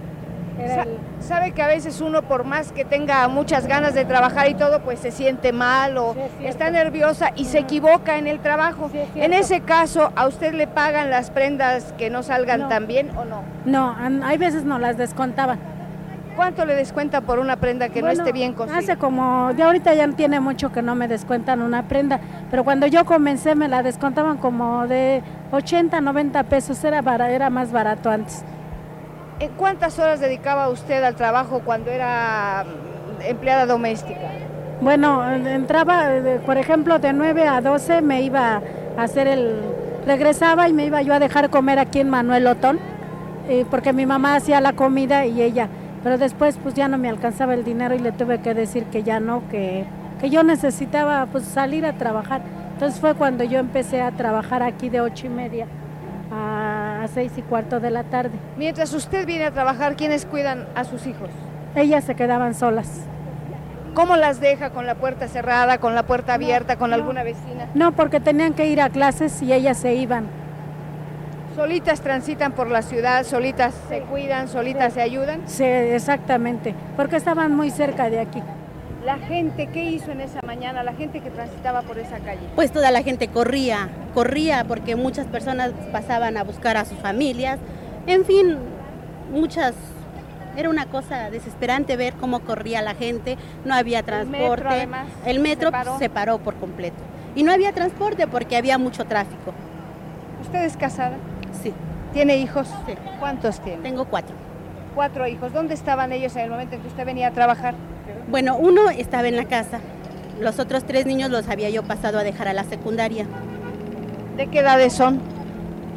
el- 0.58 0.96
Sabe 1.20 1.52
que 1.52 1.60
a 1.62 1.66
veces 1.66 2.00
uno 2.00 2.22
por 2.22 2.44
más 2.44 2.72
que 2.72 2.84
tenga 2.86 3.28
muchas 3.28 3.66
ganas 3.66 3.92
de 3.94 4.04
trabajar 4.06 4.48
y 4.48 4.54
todo, 4.54 4.80
pues 4.80 4.98
se 5.00 5.10
siente 5.10 5.52
mal 5.52 5.98
o 5.98 6.14
está 6.42 6.70
nerviosa 6.70 7.32
y 7.36 7.44
se 7.44 7.58
equivoca 7.58 8.16
en 8.16 8.26
el 8.26 8.38
trabajo. 8.40 8.90
en 9.14 9.32
ese 9.34 9.60
caso, 9.60 10.12
¿a 10.16 10.26
usted 10.26 10.54
le 10.54 10.66
pagan 10.66 11.10
las 11.10 11.30
prendas 11.30 11.92
que 11.98 12.08
no 12.10 12.22
salgan 12.22 12.60
No. 12.62 12.68
tan 12.68 12.86
bien 12.86 13.10
o 13.18 13.24
no? 13.26 13.42
no, 13.66 13.94
hay 14.24 14.38
veces 14.38 14.64
no 14.64 14.78
las 14.78 14.96
descontaban. 14.96 15.58
¿Cuánto 16.36 16.64
le 16.66 16.74
descuenta 16.74 17.22
por 17.22 17.38
una 17.38 17.56
prenda 17.56 17.88
que 17.88 18.00
Bueno, 18.00 18.14
no 18.16 18.20
esté 18.22 18.32
bien 18.32 18.52
cosida? 18.52 18.76
Hace 18.76 18.96
como, 18.96 19.52
de 19.54 19.62
ahorita 19.62 19.94
ya 19.94 20.06
tiene 20.08 20.38
mucho 20.38 20.70
que 20.70 20.82
no 20.82 20.94
me 20.94 21.08
descuentan 21.08 21.62
una 21.62 21.84
prenda, 21.84 22.20
pero 22.50 22.62
cuando 22.62 22.86
yo 22.86 23.04
comencé 23.06 23.54
me 23.54 23.68
la 23.68 23.82
descontaban 23.82 24.36
como 24.36 24.86
de 24.86 25.22
80, 25.52 26.00
90 26.00 26.42
pesos, 26.44 26.82
era, 26.84 27.00
era 27.30 27.48
más 27.50 27.72
barato 27.72 28.10
antes. 28.10 28.44
¿En 29.40 29.50
cuántas 29.52 29.98
horas 29.98 30.20
dedicaba 30.20 30.68
usted 30.68 31.02
al 31.02 31.14
trabajo 31.14 31.62
cuando 31.64 31.90
era 31.90 32.64
mm, 32.64 33.22
empleada 33.22 33.66
doméstica? 33.66 34.28
Bueno, 34.80 35.26
en- 35.30 35.46
entraba, 35.46 36.12
eh, 36.14 36.40
por 36.44 36.58
ejemplo, 36.58 36.98
de 36.98 37.12
9 37.14 37.48
a 37.48 37.60
12 37.62 38.02
me 38.02 38.20
iba 38.22 38.60
a 38.96 39.02
hacer 39.02 39.26
el... 39.26 39.60
Regresaba 40.06 40.68
y 40.68 40.72
me 40.72 40.84
iba 40.84 41.02
yo 41.02 41.14
a 41.14 41.18
dejar 41.18 41.50
comer 41.50 41.78
aquí 41.80 41.98
en 42.00 42.08
Manuel 42.10 42.46
Otón, 42.46 42.78
eh, 43.48 43.64
porque 43.70 43.92
mi 43.92 44.06
mamá 44.06 44.36
hacía 44.36 44.60
la 44.60 44.72
comida 44.74 45.26
y 45.26 45.42
ella, 45.42 45.68
pero 46.06 46.18
después 46.18 46.56
pues 46.62 46.72
ya 46.76 46.86
no 46.86 46.98
me 46.98 47.08
alcanzaba 47.08 47.52
el 47.54 47.64
dinero 47.64 47.92
y 47.96 47.98
le 47.98 48.12
tuve 48.12 48.38
que 48.38 48.54
decir 48.54 48.84
que 48.84 49.02
ya 49.02 49.18
no, 49.18 49.42
que, 49.48 49.84
que 50.20 50.30
yo 50.30 50.44
necesitaba 50.44 51.26
pues 51.26 51.44
salir 51.44 51.84
a 51.84 51.94
trabajar. 51.94 52.42
Entonces 52.74 53.00
fue 53.00 53.14
cuando 53.14 53.42
yo 53.42 53.58
empecé 53.58 54.00
a 54.00 54.12
trabajar 54.12 54.62
aquí 54.62 54.88
de 54.88 55.00
ocho 55.00 55.26
y 55.26 55.30
media 55.30 55.66
a, 56.30 57.04
seis 57.12 57.32
y 57.36 57.42
cuarto 57.42 57.80
de 57.80 57.90
la 57.90 58.04
tarde. 58.04 58.38
Mientras 58.56 58.94
usted 58.94 59.26
viene 59.26 59.46
a 59.46 59.50
trabajar, 59.50 59.96
¿quiénes 59.96 60.26
cuidan 60.26 60.68
a 60.76 60.84
sus 60.84 61.08
hijos? 61.08 61.28
Ellas 61.74 62.04
se 62.04 62.14
quedaban 62.14 62.54
solas. 62.54 62.88
¿Cómo 63.92 64.14
las 64.14 64.38
deja 64.38 64.70
con 64.70 64.86
la 64.86 64.94
puerta 64.94 65.26
cerrada, 65.26 65.78
con 65.78 65.96
la 65.96 66.04
puerta 66.04 66.34
abierta, 66.34 66.76
con 66.76 66.92
alguna 66.92 67.24
vecina? 67.24 67.66
No, 67.74 67.90
porque 67.90 68.20
tenían 68.20 68.54
que 68.54 68.68
ir 68.68 68.80
a 68.80 68.90
clases 68.90 69.42
y 69.42 69.52
ellas 69.52 69.76
se 69.76 69.96
iban. 69.96 70.28
Solitas 71.56 72.02
transitan 72.02 72.52
por 72.52 72.70
la 72.70 72.82
ciudad, 72.82 73.24
solitas 73.24 73.72
se 73.88 74.00
cuidan, 74.02 74.46
solitas 74.46 74.92
se 74.92 75.00
ayudan. 75.00 75.40
Sí, 75.46 75.64
exactamente, 75.64 76.74
porque 76.96 77.16
estaban 77.16 77.56
muy 77.56 77.70
cerca 77.70 78.10
de 78.10 78.20
aquí. 78.20 78.42
La 79.06 79.16
gente, 79.16 79.68
¿qué 79.68 79.84
hizo 79.84 80.10
en 80.10 80.20
esa 80.20 80.40
mañana? 80.42 80.82
La 80.82 80.92
gente 80.92 81.20
que 81.20 81.30
transitaba 81.30 81.80
por 81.80 81.98
esa 81.98 82.18
calle. 82.18 82.40
Pues 82.54 82.70
toda 82.72 82.90
la 82.90 83.02
gente 83.02 83.28
corría, 83.28 83.88
corría 84.12 84.64
porque 84.64 84.96
muchas 84.96 85.26
personas 85.28 85.72
pasaban 85.92 86.36
a 86.36 86.44
buscar 86.44 86.76
a 86.76 86.84
sus 86.84 86.98
familias. 86.98 87.58
En 88.06 88.26
fin, 88.26 88.58
muchas... 89.32 89.72
Era 90.58 90.68
una 90.68 90.84
cosa 90.86 91.30
desesperante 91.30 91.96
ver 91.96 92.14
cómo 92.14 92.40
corría 92.40 92.82
la 92.82 92.94
gente, 92.94 93.38
no 93.64 93.74
había 93.74 94.02
transporte. 94.02 94.62
metro, 94.64 94.70
además, 94.70 95.06
El 95.24 95.40
metro 95.40 95.68
se 95.68 95.72
paró. 95.72 95.98
se 95.98 96.10
paró 96.10 96.38
por 96.38 96.54
completo. 96.56 96.96
Y 97.34 97.44
no 97.44 97.52
había 97.52 97.72
transporte 97.72 98.26
porque 98.26 98.58
había 98.58 98.76
mucho 98.76 99.06
tráfico. 99.06 99.54
¿Usted 100.42 100.64
es 100.64 100.76
casada? 100.76 101.16
Sí. 101.62 101.72
¿Tiene 102.12 102.36
hijos? 102.36 102.68
Sí. 102.86 102.94
¿Cuántos 103.18 103.60
tiene? 103.60 103.82
Tengo 103.82 104.04
cuatro. 104.06 104.34
Cuatro 104.94 105.26
hijos. 105.26 105.52
¿Dónde 105.52 105.74
estaban 105.74 106.12
ellos 106.12 106.34
en 106.36 106.42
el 106.42 106.50
momento 106.50 106.76
en 106.76 106.82
que 106.82 106.88
usted 106.88 107.04
venía 107.04 107.28
a 107.28 107.30
trabajar? 107.32 107.74
Bueno, 108.28 108.56
uno 108.56 108.90
estaba 108.90 109.28
en 109.28 109.36
la 109.36 109.44
casa. 109.44 109.80
Los 110.40 110.58
otros 110.58 110.84
tres 110.84 111.06
niños 111.06 111.30
los 111.30 111.48
había 111.48 111.70
yo 111.70 111.82
pasado 111.82 112.18
a 112.18 112.24
dejar 112.24 112.48
a 112.48 112.52
la 112.52 112.64
secundaria. 112.64 113.26
¿De 114.36 114.48
qué 114.48 114.60
edades 114.60 114.92
son? 114.92 115.20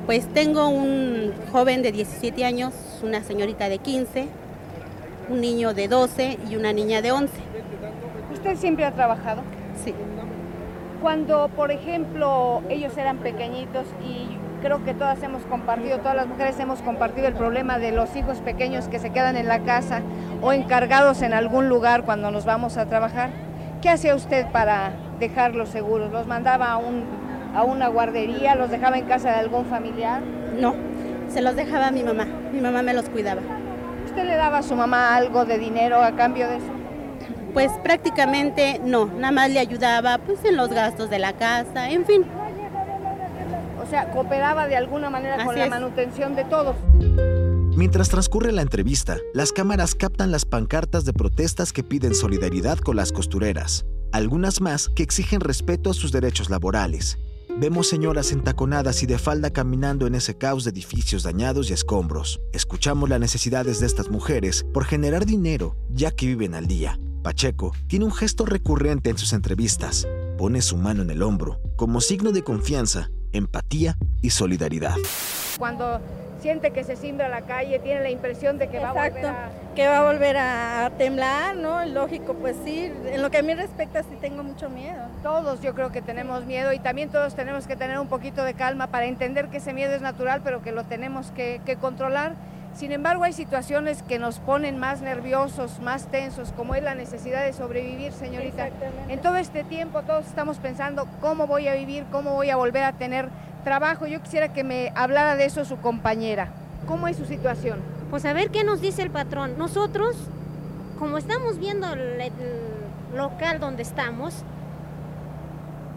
Pues 0.05 0.27
tengo 0.33 0.69
un 0.69 1.33
joven 1.51 1.81
de 1.81 1.91
17 1.91 2.43
años, 2.45 2.73
una 3.03 3.21
señorita 3.21 3.69
de 3.69 3.77
15, 3.77 4.27
un 5.29 5.41
niño 5.41 5.73
de 5.73 5.87
12 5.87 6.39
y 6.49 6.55
una 6.55 6.73
niña 6.73 7.01
de 7.01 7.11
11. 7.11 7.33
¿Usted 8.33 8.55
siempre 8.55 8.85
ha 8.85 8.91
trabajado? 8.91 9.41
Sí. 9.83 9.93
Cuando, 11.01 11.49
por 11.49 11.71
ejemplo, 11.71 12.61
ellos 12.69 12.97
eran 12.97 13.17
pequeñitos 13.17 13.85
y 14.03 14.38
creo 14.59 14.83
que 14.83 14.93
todas 14.93 15.21
hemos 15.23 15.43
compartido, 15.43 15.99
todas 15.99 16.15
las 16.15 16.27
mujeres 16.27 16.59
hemos 16.59 16.81
compartido 16.81 17.27
el 17.27 17.33
problema 17.33 17.79
de 17.79 17.91
los 17.91 18.15
hijos 18.15 18.37
pequeños 18.39 18.87
que 18.87 18.99
se 18.99 19.11
quedan 19.11 19.37
en 19.37 19.47
la 19.47 19.59
casa 19.59 20.01
o 20.41 20.53
encargados 20.53 21.21
en 21.21 21.33
algún 21.33 21.69
lugar 21.69 22.03
cuando 22.03 22.31
nos 22.31 22.45
vamos 22.45 22.77
a 22.77 22.85
trabajar. 22.85 23.29
¿Qué 23.81 23.89
hacía 23.89 24.15
usted 24.15 24.47
para 24.51 24.91
dejarlos 25.19 25.69
seguros? 25.69 26.11
¿Los 26.11 26.27
mandaba 26.27 26.71
a, 26.71 26.77
un, 26.77 27.03
a 27.55 27.63
una 27.63 27.87
guardería? 27.87 28.55
¿Los 28.55 28.69
dejaba 28.69 28.97
en 28.97 29.05
casa 29.05 29.29
de 29.31 29.35
algún 29.35 29.65
familiar? 29.65 30.21
No, 30.59 30.75
se 31.29 31.41
los 31.41 31.55
dejaba 31.55 31.87
a 31.87 31.91
mi 31.91 32.03
mamá. 32.03 32.25
Mi 32.51 32.59
mamá 32.59 32.81
me 32.81 32.93
los 32.93 33.09
cuidaba. 33.09 33.41
¿Usted 34.05 34.25
le 34.25 34.35
daba 34.35 34.57
a 34.57 34.63
su 34.63 34.75
mamá 34.75 35.15
algo 35.15 35.45
de 35.45 35.57
dinero 35.57 36.03
a 36.03 36.11
cambio 36.11 36.47
de 36.49 36.57
eso? 36.57 36.65
Pues 37.53 37.71
prácticamente 37.83 38.79
no, 38.83 39.05
nada 39.05 39.31
más 39.31 39.49
le 39.49 39.59
ayudaba 39.59 40.17
pues 40.19 40.43
en 40.45 40.55
los 40.55 40.69
gastos 40.69 41.09
de 41.09 41.19
la 41.19 41.33
casa, 41.33 41.89
en 41.89 42.05
fin. 42.05 42.25
O 43.89 43.91
sea, 43.91 44.11
cooperaba 44.11 44.67
de 44.67 44.75
alguna 44.75 45.09
manera 45.09 45.43
con 45.43 45.57
la 45.57 45.63
es. 45.63 45.69
manutención 45.71 46.35
de 46.35 46.45
todos. 46.45 46.75
Mientras 47.75 48.07
transcurre 48.09 48.51
la 48.51 48.61
entrevista, 48.61 49.17
las 49.33 49.51
cámaras 49.51 49.95
captan 49.95 50.29
las 50.29 50.45
pancartas 50.45 51.05
de 51.05 51.13
protestas 51.13 51.73
que 51.73 51.83
piden 51.83 52.13
solidaridad 52.13 52.77
con 52.77 52.95
las 52.95 53.11
costureras, 53.11 53.87
algunas 54.11 54.61
más 54.61 54.89
que 54.89 55.01
exigen 55.01 55.39
respeto 55.39 55.89
a 55.89 55.95
sus 55.95 56.11
derechos 56.11 56.51
laborales. 56.51 57.17
vemos 57.59 57.89
señoras 57.89 58.31
entaconadas 58.31 59.01
y 59.01 59.07
de 59.07 59.17
falda 59.17 59.49
caminando 59.49 60.05
en 60.05 60.13
ese 60.13 60.37
caos 60.37 60.65
de 60.65 60.69
edificios 60.69 61.23
dañados 61.23 61.71
y 61.71 61.73
escombros. 61.73 62.39
Escuchamos 62.53 63.09
las 63.09 63.19
necesidades 63.19 63.79
de 63.79 63.87
estas 63.87 64.09
mujeres 64.09 64.67
por 64.71 64.85
generar 64.85 65.25
dinero, 65.25 65.75
ya 65.89 66.11
que 66.11 66.27
viven 66.27 66.53
al 66.53 66.67
día. 66.67 66.99
Pacheco 67.23 67.73
tiene 67.87 68.05
un 68.05 68.13
gesto 68.13 68.45
recurrente 68.45 69.09
en 69.09 69.17
sus 69.17 69.33
entrevistas. 69.33 70.07
Pone 70.37 70.61
su 70.61 70.77
mano 70.77 71.01
en 71.01 71.09
el 71.09 71.23
hombro, 71.23 71.59
como 71.75 72.01
signo 72.01 72.31
de 72.31 72.43
confianza, 72.43 73.09
empatía 73.33 73.95
y 74.21 74.29
solidaridad. 74.29 74.95
Cuando 75.57 75.99
siente 76.41 76.71
que 76.71 76.83
se 76.83 76.95
simbra 76.95 77.27
la 77.27 77.41
calle, 77.41 77.79
tiene 77.79 78.01
la 78.01 78.09
impresión 78.09 78.57
de 78.57 78.69
que 78.69 78.79
va 78.79 78.89
a 78.89 78.93
volver 78.93 79.17
Exacto, 79.17 79.27
a... 79.27 79.75
que 79.75 79.87
va 79.87 79.97
a 79.99 80.03
volver 80.03 80.37
a 80.37 80.91
temblar, 80.97 81.55
¿no? 81.57 81.85
Lógico, 81.85 82.33
pues 82.33 82.55
sí, 82.63 82.91
en 83.05 83.21
lo 83.21 83.29
que 83.29 83.39
a 83.39 83.41
mí 83.41 83.53
respecta 83.53 84.03
sí 84.03 84.17
tengo 84.21 84.43
mucho 84.43 84.69
miedo. 84.69 85.03
Todos 85.21 85.61
yo 85.61 85.75
creo 85.75 85.91
que 85.91 86.01
tenemos 86.01 86.45
miedo 86.45 86.71
y 86.71 86.79
también 86.79 87.09
todos 87.09 87.35
tenemos 87.35 87.67
que 87.67 87.75
tener 87.75 87.99
un 87.99 88.07
poquito 88.07 88.43
de 88.43 88.53
calma 88.53 88.87
para 88.87 89.05
entender 89.05 89.49
que 89.49 89.57
ese 89.57 89.73
miedo 89.73 89.93
es 89.93 90.01
natural, 90.01 90.41
pero 90.43 90.61
que 90.61 90.71
lo 90.71 90.85
tenemos 90.85 91.31
que, 91.31 91.61
que 91.65 91.75
controlar. 91.75 92.35
Sin 92.75 92.91
embargo, 92.91 93.23
hay 93.23 93.33
situaciones 93.33 94.03
que 94.03 94.19
nos 94.19 94.39
ponen 94.39 94.77
más 94.77 95.01
nerviosos, 95.01 95.79
más 95.81 96.07
tensos, 96.07 96.53
como 96.53 96.75
es 96.75 96.83
la 96.83 96.95
necesidad 96.95 97.43
de 97.43 97.51
sobrevivir, 97.51 98.13
señorita. 98.13 98.67
Exactamente. 98.67 99.13
En 99.13 99.21
todo 99.21 99.35
este 99.35 99.63
tiempo 99.63 100.01
todos 100.03 100.25
estamos 100.27 100.57
pensando 100.57 101.07
cómo 101.19 101.45
voy 101.45 101.67
a 101.67 101.73
vivir, 101.73 102.05
cómo 102.11 102.33
voy 102.33 102.49
a 102.49 102.55
volver 102.55 102.83
a 102.83 102.93
tener 102.93 103.29
trabajo. 103.63 104.07
Yo 104.07 104.21
quisiera 104.21 104.53
que 104.53 104.63
me 104.63 104.93
hablara 104.95 105.35
de 105.35 105.45
eso 105.45 105.65
su 105.65 105.77
compañera. 105.77 106.49
¿Cómo 106.87 107.07
es 107.07 107.17
su 107.17 107.25
situación? 107.25 107.79
Pues 108.09 108.25
a 108.25 108.33
ver 108.33 108.49
qué 108.49 108.63
nos 108.63 108.81
dice 108.81 109.01
el 109.01 109.11
patrón. 109.11 109.57
Nosotros, 109.57 110.15
como 110.97 111.17
estamos 111.17 111.59
viendo 111.59 111.91
el, 111.91 112.21
el 112.21 112.31
local 113.13 113.59
donde 113.59 113.83
estamos, 113.83 114.43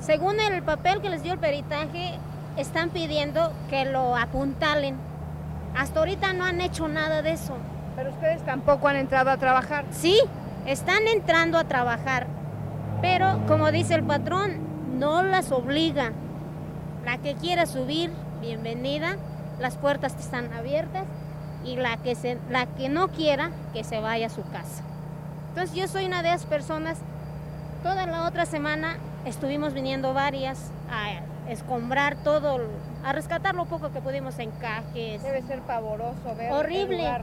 según 0.01 0.41
el 0.41 0.63
papel 0.63 1.01
que 1.01 1.11
les 1.11 1.23
dio 1.23 1.33
el 1.33 1.39
peritaje, 1.39 2.19
están 2.57 2.91
pidiendo 2.91 3.53
que 3.71 3.85
lo 3.85 4.17
apuntalen. 4.17 4.97
Hasta 5.77 6.01
ahorita 6.01 6.33
no 6.33 6.45
han 6.45 6.61
hecho 6.61 6.89
nada 6.89 7.23
de 7.23 7.33
eso. 7.33 7.57
Pero 7.97 8.11
ustedes 8.11 8.43
tampoco 8.45 8.89
han 8.89 8.97
entrado 8.97 9.31
a 9.31 9.37
trabajar. 9.37 9.85
Sí, 9.91 10.19
están 10.67 11.07
entrando 11.07 11.59
a 11.59 11.65
trabajar. 11.65 12.27
Pero 13.01 13.41
como 13.47 13.71
dice 13.73 13.95
el 13.95 14.05
patrón, 14.05 14.99
no 14.99 15.23
las 15.23 15.51
obliga. 15.53 16.13
La 17.05 17.19
que 17.19 17.35
quiera 17.35 17.67
subir, 17.67 18.11
bienvenida. 18.41 19.17
Las 19.61 19.77
puertas 19.77 20.15
están 20.19 20.53
abiertas. 20.53 21.05
Y 21.65 21.77
la 21.77 21.97
que, 21.97 22.15
se, 22.15 22.39
la 22.51 22.67
que 22.67 22.89
no 22.89 23.09
quiera, 23.09 23.51
que 23.73 23.85
se 23.85 24.01
vaya 24.01 24.27
a 24.27 24.31
su 24.31 24.43
casa. 24.43 24.83
Entonces 25.51 25.77
yo 25.77 25.87
soy 25.87 26.07
una 26.07 26.23
de 26.23 26.31
esas 26.31 26.47
personas. 26.47 26.99
Toda 27.83 28.07
la 28.07 28.27
otra 28.27 28.47
semana 28.47 28.97
estuvimos 29.25 29.75
viniendo 29.75 30.15
varias 30.15 30.71
a 30.91 31.51
escombrar 31.51 32.17
todo, 32.17 32.59
a 33.05 33.13
rescatar 33.13 33.55
lo 33.55 33.65
poco 33.65 33.91
que 33.93 34.01
pudimos 34.01 34.39
en 34.39 34.51
cajes. 34.53 35.23
Debe 35.23 35.43
ser 35.43 35.61
pavoroso 35.61 36.35
ver 36.37 36.53
Horrible. 36.53 36.99
lugar. 36.99 37.23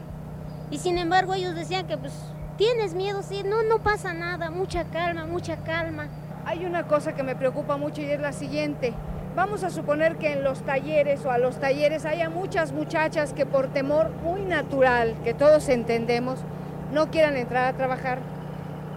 Y 0.71 0.77
sin 0.77 0.97
embargo 0.97 1.33
ellos 1.33 1.55
decían 1.55 1.87
que 1.87 1.97
pues 1.97 2.13
tienes 2.57 2.93
miedo, 2.93 3.23
sí, 3.23 3.43
no, 3.43 3.63
no 3.63 3.79
pasa 3.79 4.13
nada, 4.13 4.51
mucha 4.51 4.83
calma, 4.85 5.25
mucha 5.25 5.57
calma. 5.57 6.07
Hay 6.45 6.65
una 6.65 6.87
cosa 6.87 7.13
que 7.13 7.23
me 7.23 7.35
preocupa 7.35 7.77
mucho 7.77 8.01
y 8.01 8.05
es 8.05 8.19
la 8.19 8.33
siguiente. 8.33 8.93
Vamos 9.35 9.63
a 9.63 9.69
suponer 9.69 10.17
que 10.17 10.33
en 10.33 10.43
los 10.43 10.61
talleres 10.63 11.25
o 11.25 11.31
a 11.31 11.37
los 11.37 11.59
talleres 11.59 12.05
haya 12.05 12.29
muchas 12.29 12.71
muchachas 12.73 13.33
que 13.33 13.45
por 13.45 13.67
temor 13.67 14.09
muy 14.23 14.41
natural, 14.41 15.15
que 15.23 15.33
todos 15.33 15.69
entendemos, 15.69 16.39
no 16.91 17.09
quieran 17.09 17.37
entrar 17.37 17.65
a 17.65 17.77
trabajar. 17.77 18.19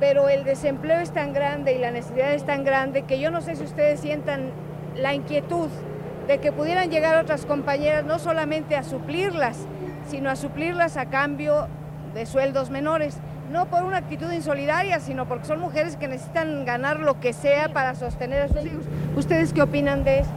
Pero 0.00 0.28
el 0.28 0.42
desempleo 0.42 0.98
es 1.00 1.12
tan 1.12 1.32
grande 1.32 1.74
y 1.74 1.78
la 1.78 1.92
necesidad 1.92 2.32
es 2.32 2.44
tan 2.44 2.64
grande 2.64 3.02
que 3.02 3.20
yo 3.20 3.30
no 3.30 3.40
sé 3.40 3.54
si 3.54 3.62
ustedes 3.62 4.00
sientan 4.00 4.50
la 4.96 5.14
inquietud 5.14 5.68
de 6.26 6.38
que 6.38 6.52
pudieran 6.52 6.90
llegar 6.90 7.22
otras 7.22 7.46
compañeras 7.46 8.04
no 8.04 8.18
solamente 8.18 8.76
a 8.76 8.82
suplirlas, 8.82 9.58
sino 10.08 10.30
a 10.30 10.36
suplirlas 10.36 10.96
a 10.96 11.06
cambio 11.06 11.68
de 12.14 12.26
sueldos 12.26 12.70
menores. 12.70 13.16
No 13.50 13.66
por 13.66 13.82
una 13.82 13.98
actitud 13.98 14.30
insolidaria, 14.32 14.98
sino 15.00 15.28
porque 15.28 15.46
son 15.46 15.60
mujeres 15.60 15.96
que 15.96 16.08
necesitan 16.08 16.64
ganar 16.64 17.00
lo 17.00 17.20
que 17.20 17.32
sea 17.32 17.72
para 17.72 17.94
sostener 17.94 18.42
a 18.42 18.48
sus 18.48 18.64
hijos. 18.64 18.84
¿Ustedes 19.16 19.52
qué 19.52 19.62
opinan 19.62 20.04
de 20.04 20.20
esto? 20.20 20.32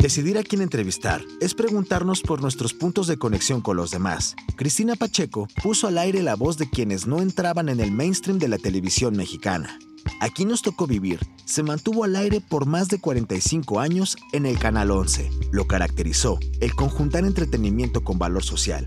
Decidir 0.00 0.36
a 0.36 0.42
quién 0.42 0.62
entrevistar 0.62 1.22
es 1.40 1.54
preguntarnos 1.54 2.22
por 2.22 2.42
nuestros 2.42 2.74
puntos 2.74 3.06
de 3.06 3.18
conexión 3.18 3.60
con 3.60 3.76
los 3.76 3.92
demás. 3.92 4.34
Cristina 4.56 4.96
Pacheco 4.96 5.46
puso 5.62 5.86
al 5.86 5.96
aire 5.96 6.22
la 6.22 6.34
voz 6.34 6.58
de 6.58 6.68
quienes 6.68 7.06
no 7.06 7.20
entraban 7.20 7.68
en 7.68 7.78
el 7.78 7.92
mainstream 7.92 8.40
de 8.40 8.48
la 8.48 8.58
televisión 8.58 9.16
mexicana. 9.16 9.78
Aquí 10.22 10.44
nos 10.44 10.62
tocó 10.62 10.86
vivir. 10.86 11.18
Se 11.46 11.64
mantuvo 11.64 12.04
al 12.04 12.14
aire 12.14 12.40
por 12.40 12.64
más 12.64 12.86
de 12.86 13.00
45 13.00 13.80
años 13.80 14.16
en 14.32 14.46
el 14.46 14.56
Canal 14.56 14.92
11. 14.92 15.28
Lo 15.50 15.66
caracterizó 15.66 16.38
el 16.60 16.76
conjuntar 16.76 17.24
entretenimiento 17.24 18.04
con 18.04 18.20
valor 18.20 18.44
social. 18.44 18.86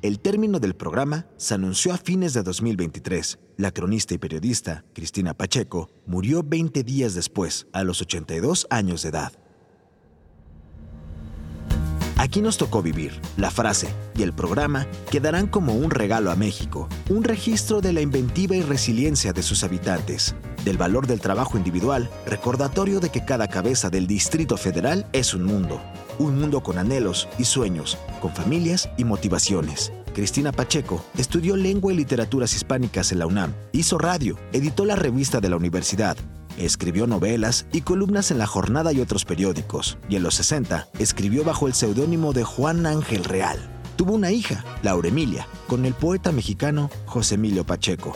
El 0.00 0.20
término 0.20 0.60
del 0.60 0.76
programa 0.76 1.26
se 1.38 1.54
anunció 1.54 1.92
a 1.92 1.98
fines 1.98 2.34
de 2.34 2.44
2023. 2.44 3.40
La 3.56 3.72
cronista 3.72 4.14
y 4.14 4.18
periodista 4.18 4.84
Cristina 4.94 5.34
Pacheco 5.34 5.90
murió 6.06 6.44
20 6.44 6.84
días 6.84 7.14
después, 7.14 7.66
a 7.72 7.82
los 7.82 8.00
82 8.00 8.68
años 8.70 9.02
de 9.02 9.08
edad. 9.08 9.32
Aquí 12.20 12.42
nos 12.42 12.58
tocó 12.58 12.82
vivir. 12.82 13.18
La 13.38 13.50
frase 13.50 13.88
y 14.14 14.22
el 14.22 14.34
programa 14.34 14.86
quedarán 15.10 15.46
como 15.46 15.72
un 15.72 15.90
regalo 15.90 16.30
a 16.30 16.36
México, 16.36 16.86
un 17.08 17.24
registro 17.24 17.80
de 17.80 17.94
la 17.94 18.02
inventiva 18.02 18.54
y 18.54 18.60
resiliencia 18.60 19.32
de 19.32 19.42
sus 19.42 19.64
habitantes, 19.64 20.36
del 20.64 20.78
valor 20.78 21.06
del 21.06 21.20
trabajo 21.20 21.56
individual, 21.56 22.10
recordatorio 22.26 23.00
de 23.00 23.10
que 23.10 23.24
cada 23.24 23.48
cabeza 23.48 23.90
del 23.90 24.06
Distrito 24.06 24.56
Federal 24.56 25.06
es 25.12 25.34
un 25.34 25.44
mundo, 25.44 25.80
un 26.18 26.38
mundo 26.38 26.62
con 26.62 26.78
anhelos 26.78 27.28
y 27.38 27.44
sueños, 27.44 27.98
con 28.20 28.32
familias 28.32 28.88
y 28.96 29.04
motivaciones. 29.04 29.92
Cristina 30.14 30.52
Pacheco 30.52 31.04
estudió 31.16 31.56
lengua 31.56 31.92
y 31.92 31.96
literaturas 31.96 32.54
hispánicas 32.54 33.12
en 33.12 33.20
la 33.20 33.26
UNAM, 33.26 33.54
hizo 33.72 33.98
radio, 33.98 34.38
editó 34.52 34.84
la 34.84 34.96
revista 34.96 35.40
de 35.40 35.48
la 35.48 35.56
universidad, 35.56 36.16
Escribió 36.58 37.06
novelas 37.06 37.66
y 37.72 37.80
columnas 37.80 38.30
en 38.30 38.38
La 38.38 38.46
Jornada 38.46 38.92
y 38.92 39.00
otros 39.00 39.24
periódicos, 39.24 39.96
y 40.08 40.16
en 40.16 40.22
los 40.22 40.34
60 40.34 40.88
escribió 40.98 41.44
bajo 41.44 41.66
el 41.66 41.74
seudónimo 41.74 42.32
de 42.32 42.44
Juan 42.44 42.84
Ángel 42.86 43.24
Real. 43.24 43.58
Tuvo 43.96 44.14
una 44.14 44.30
hija, 44.30 44.64
Laura 44.82 45.08
Emilia, 45.08 45.46
con 45.68 45.84
el 45.84 45.94
poeta 45.94 46.32
mexicano 46.32 46.90
José 47.06 47.36
Emilio 47.36 47.64
Pacheco. 47.64 48.14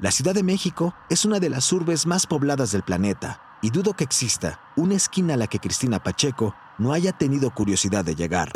La 0.00 0.10
Ciudad 0.10 0.32
de 0.32 0.42
México 0.42 0.94
es 1.10 1.26
una 1.26 1.40
de 1.40 1.50
las 1.50 1.70
urbes 1.74 2.06
más 2.06 2.26
pobladas 2.26 2.72
del 2.72 2.82
planeta, 2.82 3.42
y 3.60 3.68
dudo 3.68 3.92
que 3.92 4.02
exista 4.04 4.58
una 4.74 4.94
esquina 4.94 5.34
a 5.34 5.36
la 5.36 5.46
que 5.46 5.58
Cristina 5.58 6.02
Pacheco 6.02 6.54
no 6.78 6.94
haya 6.94 7.12
tenido 7.12 7.50
curiosidad 7.50 8.02
de 8.02 8.14
llegar. 8.14 8.50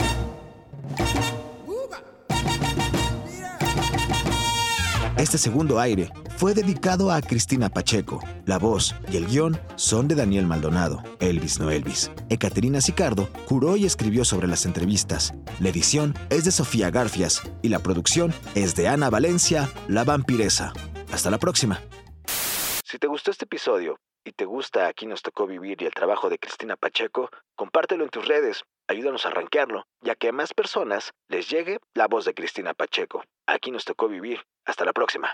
Este 5.18 5.36
segundo 5.36 5.78
aire 5.80 6.10
fue 6.38 6.54
dedicado 6.54 7.12
a 7.12 7.20
Cristina 7.20 7.68
Pacheco. 7.68 8.20
La 8.46 8.58
voz 8.58 8.94
y 9.12 9.18
el 9.18 9.26
guion 9.26 9.60
son 9.76 10.08
de 10.08 10.14
Daniel 10.14 10.46
Maldonado, 10.46 11.02
Elvis 11.20 11.60
no 11.60 11.70
Elvis. 11.70 12.10
Ecaterina 12.30 12.80
Sicardo 12.80 13.28
curó 13.46 13.76
y 13.76 13.84
escribió 13.84 14.24
sobre 14.24 14.48
las 14.48 14.64
entrevistas. 14.64 15.34
La 15.60 15.68
edición 15.68 16.14
es 16.30 16.46
de 16.46 16.52
Sofía 16.52 16.90
Garfias 16.90 17.42
y 17.60 17.68
la 17.68 17.80
producción 17.80 18.32
es 18.54 18.74
de 18.74 18.88
Ana 18.88 19.10
Valencia, 19.10 19.70
la 19.88 20.04
vampiresa. 20.04 20.72
Hasta 21.14 21.30
la 21.30 21.38
próxima. 21.38 21.80
Si 22.84 22.98
te 22.98 23.06
gustó 23.06 23.30
este 23.30 23.44
episodio 23.44 24.00
y 24.24 24.32
te 24.32 24.46
gusta 24.46 24.88
Aquí 24.88 25.06
nos 25.06 25.22
tocó 25.22 25.46
vivir 25.46 25.80
y 25.80 25.84
el 25.84 25.92
trabajo 25.92 26.28
de 26.28 26.40
Cristina 26.40 26.74
Pacheco, 26.74 27.30
compártelo 27.54 28.02
en 28.02 28.10
tus 28.10 28.26
redes, 28.26 28.64
ayúdanos 28.88 29.24
a 29.24 29.30
rankearlo, 29.30 29.84
ya 30.00 30.16
que 30.16 30.30
a 30.30 30.32
más 30.32 30.54
personas 30.54 31.12
les 31.28 31.48
llegue 31.48 31.78
la 31.94 32.08
voz 32.08 32.24
de 32.24 32.34
Cristina 32.34 32.74
Pacheco. 32.74 33.22
Aquí 33.46 33.70
nos 33.70 33.84
tocó 33.84 34.08
vivir. 34.08 34.42
Hasta 34.66 34.84
la 34.84 34.92
próxima. 34.92 35.32